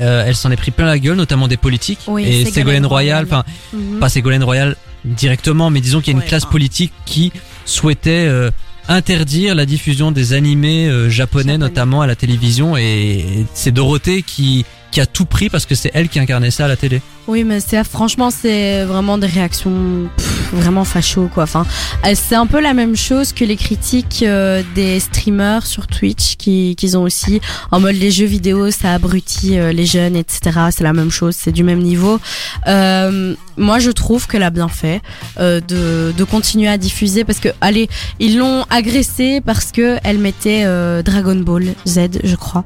[0.00, 1.98] Euh, elle s'en est pris plein la gueule, notamment des politiques.
[2.06, 3.98] Oui, et Ségolène Royal, enfin Mhm.
[3.98, 7.32] pas Ségolène Royal directement, mais disons qu'il y a une Ouais, classe politique qui
[7.64, 8.50] souhaitait euh,
[8.88, 11.58] interdire la diffusion des animés euh, japonais, Japonais.
[11.58, 12.76] notamment à la télévision.
[12.76, 16.50] Et, et c'est Dorothée qui qui a tout pris parce que c'est elle qui incarnait
[16.50, 17.02] ça à la télé.
[17.26, 21.44] Oui, mais c'est franchement c'est vraiment des réactions pff, vraiment facho quoi.
[21.54, 26.36] Euh, c'est un peu la même chose que les critiques euh, des streamers sur Twitch
[26.36, 30.68] qui qu'ils ont aussi en mode les jeux vidéo ça abrutit euh, les jeunes etc.
[30.70, 32.20] C'est la même chose, c'est du même niveau.
[33.58, 35.02] Moi je trouve qu'elle a bien fait
[35.40, 37.88] euh, de de continuer à diffuser parce que allez
[38.20, 42.64] ils l'ont agressée parce que elle mettait euh, Dragon Ball Z je crois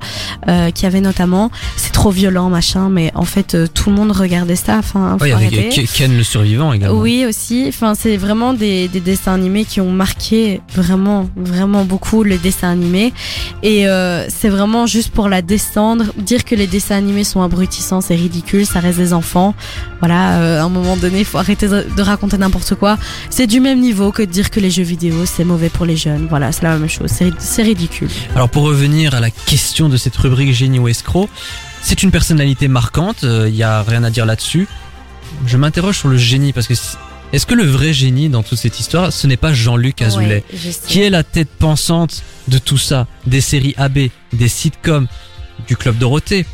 [0.49, 4.13] euh, qui avait notamment c'est trop violent machin mais en fait euh, tout le monde
[4.13, 5.81] regardait ça enfin Ouais, avec.
[5.95, 6.99] Ken le survivant également.
[6.99, 12.23] Oui aussi, enfin c'est vraiment des, des dessins animés qui ont marqué vraiment vraiment beaucoup
[12.25, 13.13] le dessin animé
[13.63, 18.01] et euh, c'est vraiment juste pour la descendre, dire que les dessins animés sont abrutissants,
[18.01, 19.55] c'est ridicule, ça reste des enfants.
[20.01, 22.99] Voilà, euh, à un moment donné, il faut arrêter de, raconter n'importe quoi.
[23.31, 25.97] C'est du même niveau que de dire que les jeux vidéo c'est mauvais pour les
[25.97, 26.27] jeunes.
[26.29, 28.09] Voilà, c'est la même chose, c'est ridicule.
[28.35, 31.29] Alors pour revenir à la question de cette rubrique génie ou escroc,
[31.83, 34.69] c'est une personnalité marquante, il y a rien à dire là-dessus.
[35.47, 36.75] Je m'interroge sur le génie parce que
[37.33, 40.73] est-ce que le vrai génie dans toute cette histoire, ce n'est pas Jean-Luc Azoulay Ouais,
[40.87, 45.07] qui est la tête pensante de tout ça, des séries AB, des sitcoms,
[45.67, 46.45] du club Dorothée?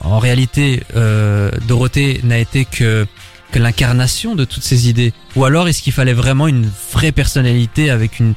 [0.00, 3.06] En réalité, euh, Dorothée n'a été que
[3.52, 5.12] que l'incarnation de toutes ces idées.
[5.36, 8.34] Ou alors est-ce qu'il fallait vraiment une vraie personnalité avec une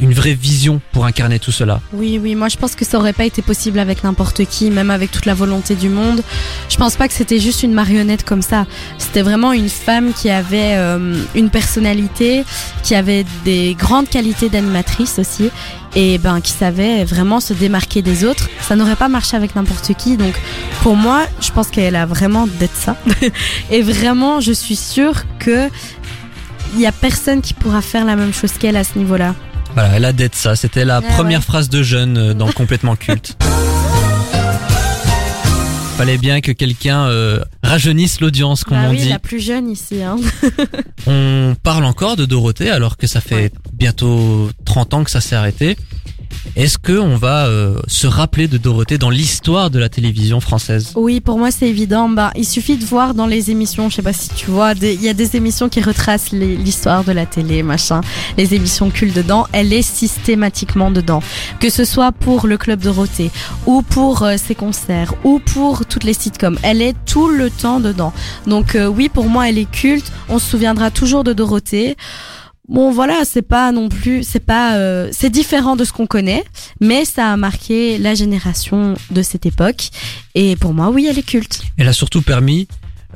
[0.00, 3.12] une vraie vision pour incarner tout cela Oui, oui, moi je pense que ça aurait
[3.12, 6.22] pas été possible avec n'importe qui, même avec toute la volonté du monde.
[6.68, 8.66] Je pense pas que c'était juste une marionnette comme ça.
[8.98, 12.44] C'était vraiment une femme qui avait euh, une personnalité,
[12.82, 15.50] qui avait des grandes qualités d'animatrice aussi,
[15.96, 18.48] et ben qui savait vraiment se démarquer des autres.
[18.60, 20.34] Ça n'aurait pas marché avec n'importe qui, donc
[20.82, 22.96] pour moi, je pense qu'elle a vraiment d'être ça.
[23.70, 25.68] et vraiment, je suis sûre que
[26.74, 29.34] il y a personne qui pourra faire la même chose qu'elle à ce niveau-là.
[29.74, 30.56] Voilà, elle a d'être ça.
[30.56, 31.44] C'était la Ah première ouais.
[31.44, 33.36] phrase de jeune euh, dans Complètement culte.
[35.96, 39.08] Fallait bien que quelqu'un euh, rajeunisse l'audience, comme bah on oui, dit.
[39.10, 40.02] la plus jeune ici.
[40.02, 40.16] Hein.
[41.06, 43.52] On parle encore de Dorothée alors que ça fait Ouais.
[43.72, 45.76] bientôt 30 ans que ça s'est arrêté.
[46.56, 50.92] Est-ce que on va euh, se rappeler de Dorothée dans l'histoire de la télévision française?
[50.94, 52.08] Oui, pour moi c'est évident.
[52.08, 55.02] Bah, il suffit de voir dans les émissions, je sais pas si tu vois, il
[55.02, 58.00] y a des émissions qui retracent l'histoire de la télé, machin.
[58.38, 61.22] Les émissions cultes dedans, elle est systématiquement dedans.
[61.60, 63.30] Que ce soit pour le Club Dorothée,
[63.66, 67.80] ou pour euh, ses concerts, ou pour toutes les sitcoms, elle est tout le temps
[67.80, 68.12] dedans.
[68.46, 70.12] Donc euh, oui, pour moi elle est culte.
[70.28, 71.96] On se souviendra toujours de Dorothée.
[72.68, 76.42] Bon voilà, c'est pas non plus, c'est pas, euh, c'est différent de ce qu'on connaît,
[76.80, 79.90] mais ça a marqué la génération de cette époque.
[80.34, 81.62] Et pour moi, oui, elle est culte.
[81.76, 82.66] Elle a surtout permis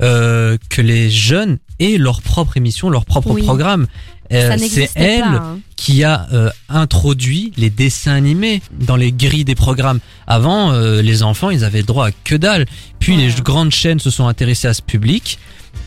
[0.01, 3.41] euh, que les jeunes aient leur propre émission, leur propre Oui.
[3.43, 3.87] programme.
[4.31, 5.27] Euh, c'est elle pas.
[5.29, 5.59] hein.
[5.75, 9.99] qui a euh, introduit les dessins animés dans les grilles des programmes.
[10.27, 12.67] Avant, euh, les enfants, ils avaient droit à que dalle.
[12.99, 13.25] Puis Ouais.
[13.27, 15.39] les grandes chaînes se sont intéressées à ce public.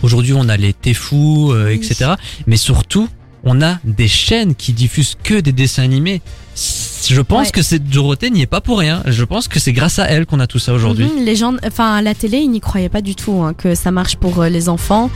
[0.03, 2.15] Aujourd'hui, on a les Téfous, euh, etc.
[2.49, 3.09] Mais surtout,
[3.45, 6.21] on a des chaînes qui diffusent que des dessins animés.
[7.09, 7.53] Je pense Ouais.
[7.53, 9.03] que cette Dorothée n'y est pas pour rien.
[9.07, 11.07] Je pense que c'est grâce à elle qu'on a tout ça aujourd'hui.
[11.07, 13.75] Mhm, les gens, enfin, à la télé, ils n'y croyaient pas du tout hein, que
[13.75, 15.11] ça marche pour euh, les enfants.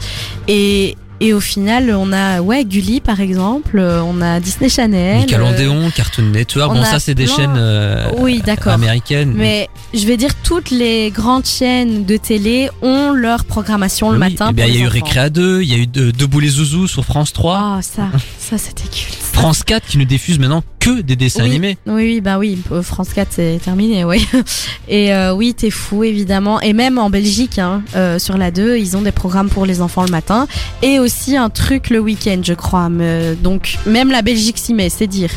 [0.47, 5.17] Et, et au final, on a, ouais, Gulli, par exemple, euh, on a Disney Channel.
[5.17, 8.73] euh, Nickelodeon, Cartoon Network, on bon ça c'est des chaînes euh, Oui, d'accord.
[8.73, 9.33] américaines.
[9.35, 14.19] Mais je vais dire, toutes les grandes chaînes de télé ont leur programmation le Oui,
[14.31, 14.47] matin.
[14.51, 14.87] eh bien, pour il y a eu.
[14.89, 18.09] Récréa 2, il y a eu de- Debout les Zouzous sur France 3, Oh, ça,
[18.39, 19.17] ça c'était culte.
[19.37, 21.49] France 4 qui ne diffuse maintenant que des dessins Oui.
[21.51, 21.77] animés.
[21.85, 24.25] Oui, oui, bah oui, euh, France 4 c'est terminé, oui.
[24.87, 26.59] Et euh, oui, t'es fou évidemment.
[26.61, 29.81] Et même en Belgique, hein, euh, sur la 2, ils ont des programmes pour les
[29.81, 30.47] enfants le matin
[30.81, 32.89] et aussi un truc le week-end, je crois.
[32.89, 35.29] Mais, donc même la Belgique s'y met, c'est dire.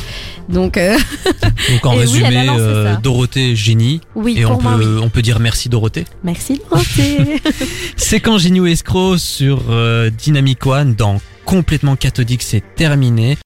[0.48, 0.96] Donc euh,
[1.70, 2.96] Donc en Et oui, résumé, lancé euh.
[3.02, 5.00] Dorothée génie oui, et on moi, peut oui.
[5.04, 6.06] on peut dire merci Dorothée.
[6.24, 7.40] Merci Dorothée.
[7.96, 13.36] C'est quand Génie ou escroc sur euh, Dynamic One dans complètement cathodique, c'est terminé.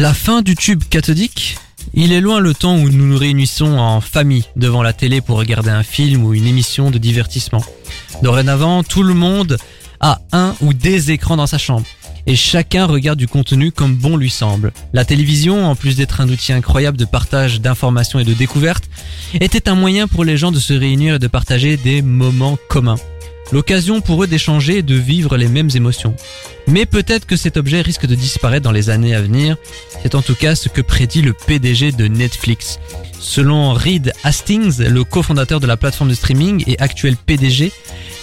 [0.00, 1.58] La fin du tube cathodique
[1.92, 5.36] Il est loin le temps où nous nous réunissons en famille devant la télé pour
[5.36, 7.62] regarder un film ou une émission de divertissement.
[8.22, 9.58] Dorénavant, tout le monde
[10.00, 11.84] a un ou des écrans dans sa chambre
[12.26, 14.72] et chacun regarde du contenu comme bon lui semble.
[14.94, 18.88] La télévision, en plus d'être un outil incroyable de partage d'informations et de découvertes,
[19.38, 22.96] était un moyen pour les gens de se réunir et de partager des moments communs.
[23.52, 26.14] L'occasion pour eux d'échanger et de vivre les mêmes émotions.
[26.66, 29.56] Mais peut-être que cet objet risque de disparaître dans les années à venir.
[30.02, 32.78] C'est en tout cas ce que prédit le PDG de Netflix.
[33.18, 37.70] Selon Reed Hastings, le cofondateur de la plateforme de streaming et actuel PDG,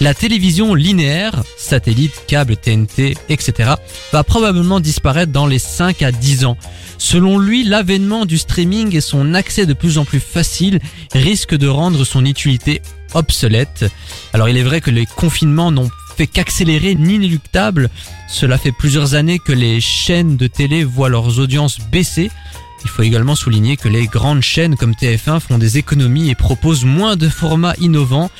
[0.00, 3.74] la télévision linéaire, satellite, câble, TNT, etc.,
[4.12, 6.56] va probablement disparaître dans les 5 à 10 ans.
[6.98, 10.80] Selon lui, l'avènement du streaming et son accès de plus en plus facile
[11.14, 12.82] risque de rendre son utilité
[13.14, 13.84] obsolète.
[14.32, 17.90] Alors il est vrai que les confinements n'ont fait qu'accélérer l'inéluctable.
[18.28, 22.28] Cela fait plusieurs années que les chaînes de télé voient leurs audiences baisser.
[22.82, 26.84] Il faut également souligner que les grandes chaînes comme TF1 font des économies et proposent
[26.84, 28.32] moins de formats innovants,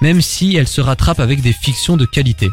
[0.00, 2.50] même si elles se rattrapent avec des fictions de qualité.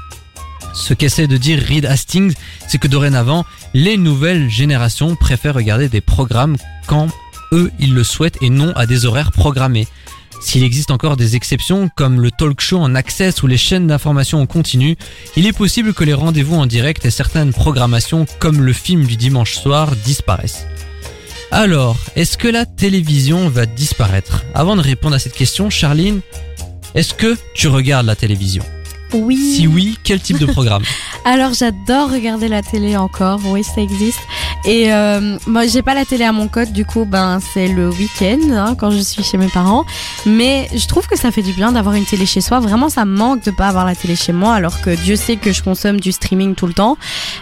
[0.74, 2.34] Ce qu'essaie de dire Reed Hastings,
[2.68, 7.08] c'est que dorénavant, les nouvelles générations préfèrent regarder des programmes quand
[7.52, 9.88] eux ils le souhaitent et non à des horaires programmés.
[10.42, 14.42] S'il existe encore des exceptions comme le talk show en access ou les chaînes d'information
[14.42, 14.98] en continu,
[15.36, 19.16] il est possible que les rendez-vous en direct et certaines programmations comme le film du
[19.16, 20.66] dimanche soir disparaissent.
[21.52, 24.44] Alors, est-ce que la télévision va disparaître?
[24.54, 26.22] Avant de répondre à cette question, Charline,
[26.96, 28.64] est-ce que tu regardes la télévision?
[29.14, 29.38] Oui.
[29.38, 30.84] Si oui, quel type de programme?
[31.26, 34.20] Alors j'adore regarder la télé encore, oui ça existe.
[34.66, 37.90] Et euh, moi j'ai pas la télé à mon code, du coup ben c'est le
[37.90, 39.86] week-end hein, quand je suis chez mes parents.
[40.26, 42.60] Mais je trouve que ça fait du bien d'avoir une télé chez soi.
[42.60, 45.36] Vraiment ça me manque de pas avoir la télé chez moi, alors que Dieu sait
[45.36, 46.98] que je consomme du streaming tout le temps.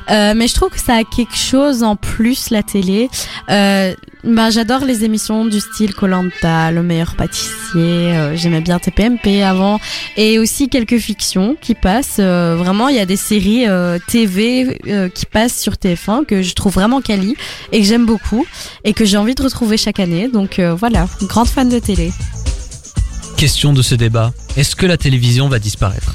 [0.09, 3.09] Euh, mais je trouve que ça a quelque chose en plus la télé.
[3.49, 7.53] Euh, ben, j'adore les émissions du style Colanta, Le meilleur pâtissier.
[7.75, 9.79] euh, J'aimais bien TPMP avant
[10.17, 12.17] et aussi quelques fictions qui passent.
[12.19, 16.41] euh, vraiment, il y a des séries euh, TV euh, qui passent sur TF1 que
[16.41, 17.35] je trouve vraiment quali
[17.71, 18.45] et que j'aime beaucoup
[18.83, 20.27] et que j'ai envie de retrouver chaque année.
[20.27, 22.11] Donc voilà, grande fan de télé.
[23.37, 24.33] Question de ce débat.
[24.57, 26.13] Est-ce que la télévision va disparaître?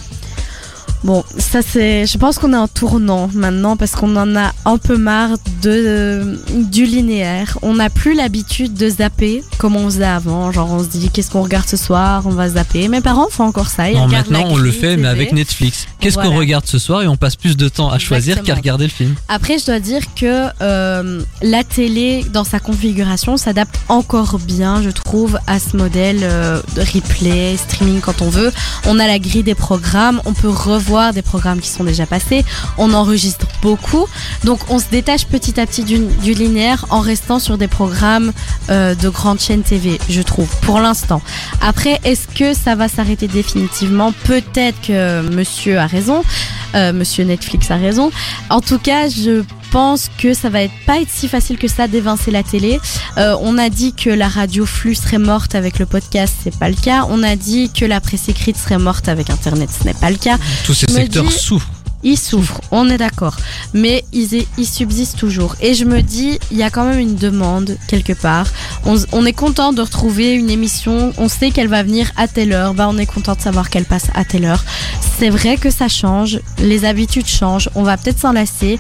[1.05, 2.07] Bon, ça c'est.
[2.07, 6.41] Je pense qu'on est en tournant maintenant parce qu'on en a un peu marre de
[6.55, 7.59] du linéaire.
[7.61, 10.51] On n'a plus l'habitude de zapper comme on faisait avant.
[10.51, 12.89] Genre on se dit qu'est-ce qu'on regarde ce soir, on va zapper.
[12.89, 13.91] Mes parents font encore ça.
[13.91, 15.87] Ils Non, maintenant on le fait, mais avec Netflix.
[16.01, 18.85] Qu'est-ce qu'on regarde ce soir et on passe plus de temps à choisir qu'à regarder
[18.85, 19.15] le film?
[19.29, 24.91] Après, je dois dire que euh, la télé, dans sa configuration, s'adapte encore bien, je
[24.91, 28.53] trouve, à ce modèle euh, de replay, streaming quand on veut.
[28.87, 32.45] On a la grille des programmes, on peut revoir des programmes qui sont déjà passés,
[32.79, 34.07] on enregistre beaucoup.
[34.45, 38.33] Donc, on se détache petit à petit du, linéaire en restant sur des programmes
[38.71, 41.21] euh, de grandes chaînes TV, je trouve, pour l'instant.
[41.61, 44.13] Après, est-ce que ça va s'arrêter définitivement?
[44.25, 46.23] Peut-être que monsieur a raison,
[46.75, 48.11] euh, monsieur Netflix a raison.
[48.51, 49.43] En tout cas, je
[49.75, 52.79] pense que ça va être, pas être si facile que ça d'évincer la télé.
[53.19, 56.69] Euh, on a dit que la radio flux serait morte avec le podcast, c'est pas
[56.69, 57.07] le cas.
[57.11, 60.17] On a dit que la presse écrite serait morte avec Internet, ce n'est pas le
[60.17, 60.39] cas.
[60.65, 61.67] Tous ces Je secteurs dis- souffrent.
[62.07, 63.35] Ils souffrent, on est d'accord.
[63.73, 65.57] Mais ils, ils subsistent toujours.
[65.63, 68.47] Et je me dis, il y a quand même une demande quelque part.
[68.85, 71.15] On, on est content de retrouver une émission.
[71.17, 72.75] On sait qu'elle va venir à telle heure.
[72.75, 74.63] Bah, on est content de savoir qu'elle passe à telle heure.
[75.19, 76.41] C'est vrai que ça change.
[76.59, 77.71] Les habitudes changent.
[77.75, 78.79] On va peut-être s'en lasser.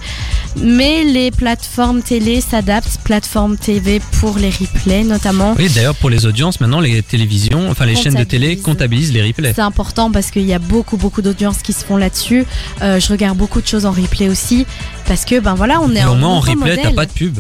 [0.57, 2.99] Mais les plateformes télé s'adaptent.
[3.05, 5.55] Plateformes TV pour les replays notamment.
[5.59, 9.13] Oui, d'ailleurs pour les audiences, maintenant les télévisions, enfin les chaînes de télé Comptabilisent.
[9.13, 9.53] les replays.
[9.55, 12.45] C'est important parce qu'il y a beaucoup beaucoup d'audiences qui se font là-dessus.
[12.83, 14.67] Euh, je regarde beaucoup de choses en replay aussi
[15.07, 17.39] parce que ben voilà on est en moins en replay, t'as pas de pub.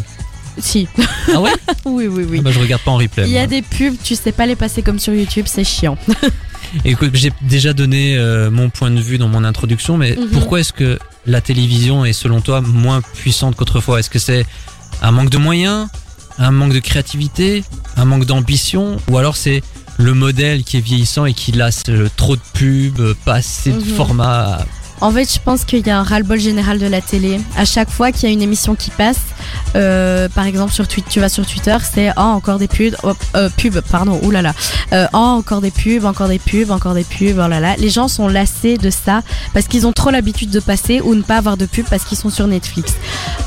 [0.59, 0.87] Si.
[1.33, 1.50] Ah ouais
[1.85, 2.37] oui oui oui.
[2.40, 3.24] Ah bah, Je regarde pas en replay.
[3.27, 3.46] Il y a moi.
[3.48, 5.96] des pubs, tu sais pas les passer comme sur YouTube, c'est chiant.
[6.85, 10.29] Écoute, j'ai déjà donné euh, mon point de vue dans mon introduction, mais Mhm.
[10.33, 14.01] pourquoi est-ce que la télévision est selon toi moins puissante qu'autrefois?
[14.01, 14.47] Est-ce que c'est
[15.03, 15.89] un manque de moyens,
[16.39, 17.65] un manque de créativité,
[17.97, 19.63] un manque d'ambition, ou alors c'est
[19.99, 21.85] le modèle qui est vieillissant et qui lasse
[22.17, 23.85] trop de pubs, pas assez de Mhm.
[23.97, 24.59] formats
[25.00, 27.40] En fait, je pense qu'il y a un ras-le-bol général de la télé.
[27.57, 29.20] À chaque fois qu'il y a une émission qui passe,
[29.76, 33.12] euh, par exemple sur Twitter, tu vas sur Twitter, c'est oh encore des pubs, oh,
[33.37, 34.54] euh, pubs, pardon, oulala,
[34.92, 37.74] euh, oh encore des pubs, encore des pubs, encore des pubs, oh là là.
[37.76, 41.22] Les gens sont lassés de ça parce qu'ils ont trop l'habitude de passer ou ne
[41.22, 42.94] pas avoir de pubs parce qu'ils sont sur Netflix.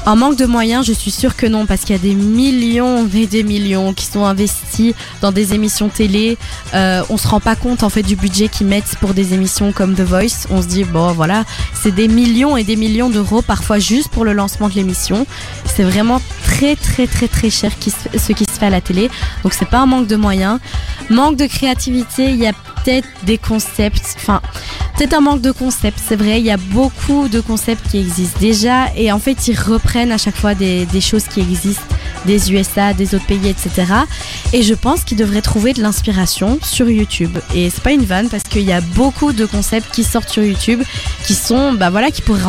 [0.06, 3.08] Un manque de moyens, je suis sûre que non, parce qu'il y a des millions
[3.14, 6.38] et des millions qui sont investis dans des émissions télé.
[6.74, 9.72] Euh, on se rend pas compte en fait du budget qu'ils mettent pour des émissions
[9.72, 10.48] comme The Voice.
[10.50, 11.37] On se dit bon voilà,
[11.74, 15.26] c'est des millions et des millions d'euros parfois juste pour le lancement de l'émission.
[15.66, 17.72] C'est vraiment très très très très cher
[18.18, 19.10] ce qui se fait à la télé.
[19.44, 20.60] Donc c'est pas un manque de moyens,
[21.10, 22.30] manque de créativité.
[22.30, 24.42] Il y a peut-être des concepts, enfin
[24.98, 26.00] peut-être un manque de concepts.
[26.06, 29.60] C'est vrai, il y a beaucoup de concepts qui existent déjà et en fait ils
[29.60, 31.84] reprennent à chaque fois des choses qui existent
[32.28, 33.92] des USA, des autres pays, etc.
[34.54, 37.36] Et je pense qu'ils devraient trouver de l'inspiration sur YouTube.
[37.56, 40.44] Et c'est pas une vanne parce qu'il y a beaucoup de concepts qui sortent sur
[40.44, 40.84] YouTube
[41.26, 42.44] qui sont, bah voilà, qui pourraient,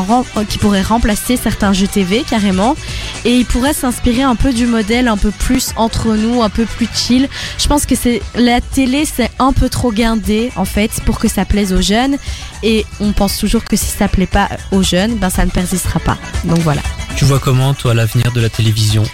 [0.60, 2.76] pourraient remplacer certains jeux TV carrément.
[3.24, 6.66] Et ils pourraient s'inspirer un peu du modèle un peu plus entre nous, un peu
[6.66, 7.28] plus chill.
[7.58, 7.94] Je pense que
[8.36, 12.16] la télé, c'est un peu trop guindé en fait pour que ça plaise aux jeunes.
[12.62, 16.00] Et on pense toujours que si ça plaît pas aux jeunes, ben ça ne persistera
[16.00, 16.18] pas.
[16.44, 16.82] Donc voilà.
[17.16, 19.04] Tu vois comment, toi, l'avenir de la télévision?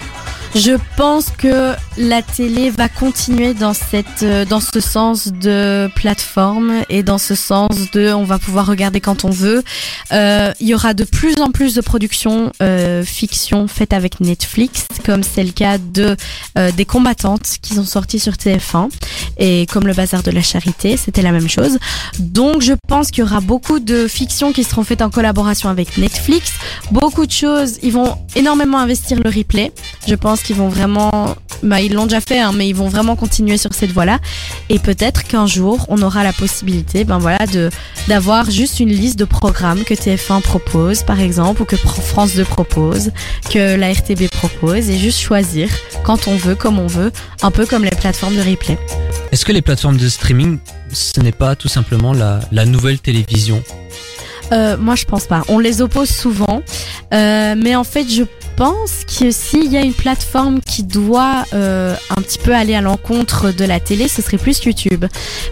[0.54, 6.82] Je pense que la télé va continuer dans cette, euh, dans ce sens de plateforme
[6.88, 9.64] et dans ce sens de, on va pouvoir regarder quand on veut.
[10.12, 14.86] Euh, Il y aura de plus en plus de productions euh, fiction faites avec Netflix,
[15.04, 16.16] comme c'est le cas de
[16.56, 18.90] euh, des combattantes qui sont sorties sur TF1
[19.38, 21.78] et comme le bazar de la charité, c'était la même chose.
[22.20, 25.98] Donc je pense qu'il y aura beaucoup de fictions qui seront faites en collaboration avec
[25.98, 26.52] Netflix.
[26.92, 29.72] Beaucoup de choses, ils vont énormément investir le replay.
[30.06, 33.16] Je pense qu'ils vont vraiment, bah ils l'ont déjà fait, hein, mais ils vont vraiment
[33.16, 34.20] continuer sur cette voie-là.
[34.68, 37.70] Et peut-être qu'un jour, on aura la possibilité, ben voilà, de
[38.07, 42.44] d'avoir juste une liste de programmes que TF1 propose, par exemple, ou que France 2
[42.44, 43.11] propose,
[43.50, 45.68] que la RTB propose, et juste choisir
[46.04, 47.11] quand on veut, comme on veut,
[47.42, 48.78] un peu comme les plateformes de replay.
[49.33, 50.59] Est-ce que les plateformes de streaming,
[50.92, 53.62] ce n'est pas tout simplement la, la nouvelle télévision?
[54.52, 55.42] Euh, moi, je pense pas.
[55.48, 56.62] On les oppose souvent,
[57.12, 58.24] euh, mais en fait, je
[58.56, 62.80] pense que s'il y a une plateforme qui doit euh, un petit peu aller à
[62.80, 65.04] l'encontre de la télé, ce serait plus YouTube,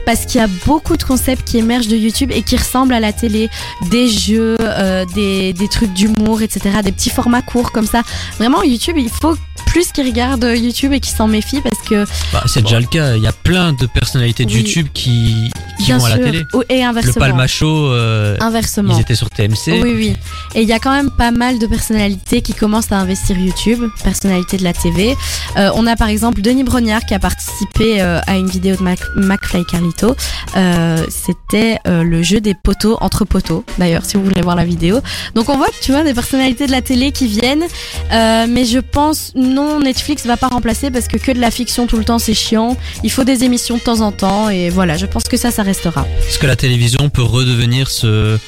[0.07, 3.01] parce qu'il y a beaucoup de concepts qui émergent de YouTube et qui ressemblent à
[3.01, 3.49] la télé,
[3.91, 8.03] des jeux, euh, des, des trucs d'humour, etc., des petits formats courts comme ça.
[8.39, 9.37] Vraiment, YouTube, il faut
[9.73, 13.17] plus qu'ils regardent YouTube et qu'ils s'en méfient parce que bah, C'est déjà le cas.
[13.17, 14.59] Il y a plein de personnalités de Oui.
[14.61, 16.45] YouTube qui, qui bien vont à la télé.
[16.69, 17.15] et Le inversement.
[17.19, 18.95] Palmacho, euh, Inversement.
[18.95, 19.81] ils étaient sur TMC.
[19.83, 20.17] Oui, oui.
[20.55, 23.83] Et il y a quand même pas mal de personnalités qui commencent à investir YouTube,
[24.05, 25.17] personnalité de la TV.
[25.57, 28.83] Euh, on a par exemple Denis Brognard qui a participé euh, à une vidéo de
[28.83, 30.15] Mac, McFly Carlito.
[30.57, 33.65] Euh, C'était euh, le jeu des poteaux entre poteaux.
[33.79, 35.01] D'ailleurs, si vous voulez voir la vidéo.
[35.35, 37.65] Donc on voit, tu vois, des personnalités de la télé qui viennent.
[38.13, 41.87] Euh, mais je pense non, Netflix va pas remplacer parce que que de la fiction
[41.87, 42.77] tout le temps c'est chiant.
[43.03, 44.97] Il faut des émissions de temps en temps et voilà.
[44.97, 46.07] Je pense que ça, ça restera.
[46.29, 48.39] Est-ce que la télévision peut redevenir ce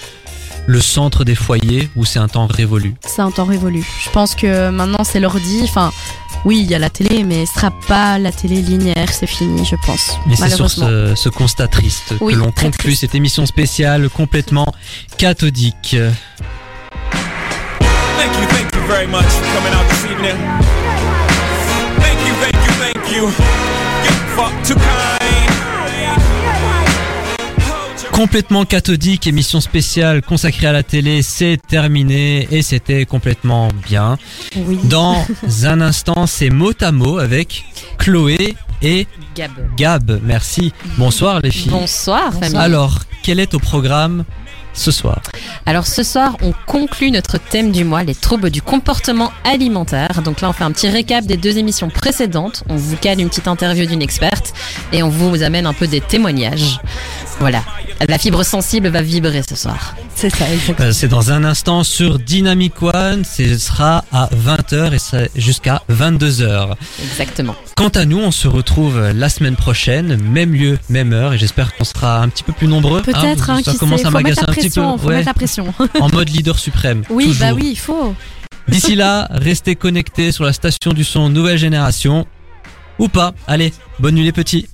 [0.67, 2.95] le centre des foyers où c'est un temps révolu?
[3.07, 3.85] C'est un temps révolu.
[4.03, 5.61] Je pense que maintenant c'est l'ordi.
[5.63, 5.93] Enfin,
[6.47, 9.65] oui, il y a la télé, mais ce sera pas la télé linéaire, c'est fini,
[9.65, 10.19] je pense.
[10.27, 13.01] Mais c'est sur ce, ce constat triste Oui, que l'on conclut triste.
[13.03, 14.67] cette émission spéciale complètement
[15.19, 15.97] cathodique.
[18.17, 20.37] Thank you, thank you very much for coming out this evening.
[22.01, 23.31] Thank you, thank you, thank you.
[24.05, 25.15] Get too kind.
[28.13, 34.19] Complètement cathodique, émission spéciale consacrée à la télé, c'est terminé et c'était complètement bien.
[34.55, 34.79] Oui.
[34.85, 35.27] Dans
[35.65, 37.65] un instant, c'est mot à mot avec
[37.99, 39.51] Chloé et Gab.
[39.77, 40.21] Gab.
[40.23, 40.73] Merci.
[40.97, 41.73] Bonsoir les filles.
[41.73, 42.57] Bonsoir, famille.
[42.57, 44.25] Alors, quel est au programme
[44.75, 45.23] ce soir
[45.67, 50.23] Alors ce soir, on conclut notre thème du mois, les troubles du comportement alimentaire.
[50.23, 52.65] Donc là, on fait un petit récap des deux émissions précédentes.
[52.69, 54.53] On vous cale une petite interview d'une experte
[54.93, 56.81] et on vous amène un peu des témoignages.
[57.41, 57.63] Voilà.
[58.09, 59.95] La fibre sensible va vibrer ce soir.
[60.15, 60.89] C'est ça, exactement.
[60.89, 65.83] Euh, C'est dans un instant sur Dynamic One, ce sera à 20h et c'est jusqu'à
[65.91, 66.75] 22h.
[67.03, 67.55] Exactement.
[67.77, 71.75] Quant à nous, on se retrouve la semaine prochaine, même lieu, même heure, et j'espère
[71.75, 73.03] qu'on sera un petit peu plus nombreux.
[73.03, 74.99] Peut-être, hein, ça qui commence à m'agacer un petit peu.
[74.99, 75.73] faut ouais, mettre la pression.
[76.01, 77.03] en mode leader suprême.
[77.11, 77.47] Oui, toujours.
[77.47, 78.15] bah oui, il faut.
[78.69, 82.27] D'ici là, restez connectés sur la station du son Nouvelle Génération.
[82.99, 83.35] Ou pas.
[83.47, 84.69] Allez, bonne nuit les petits.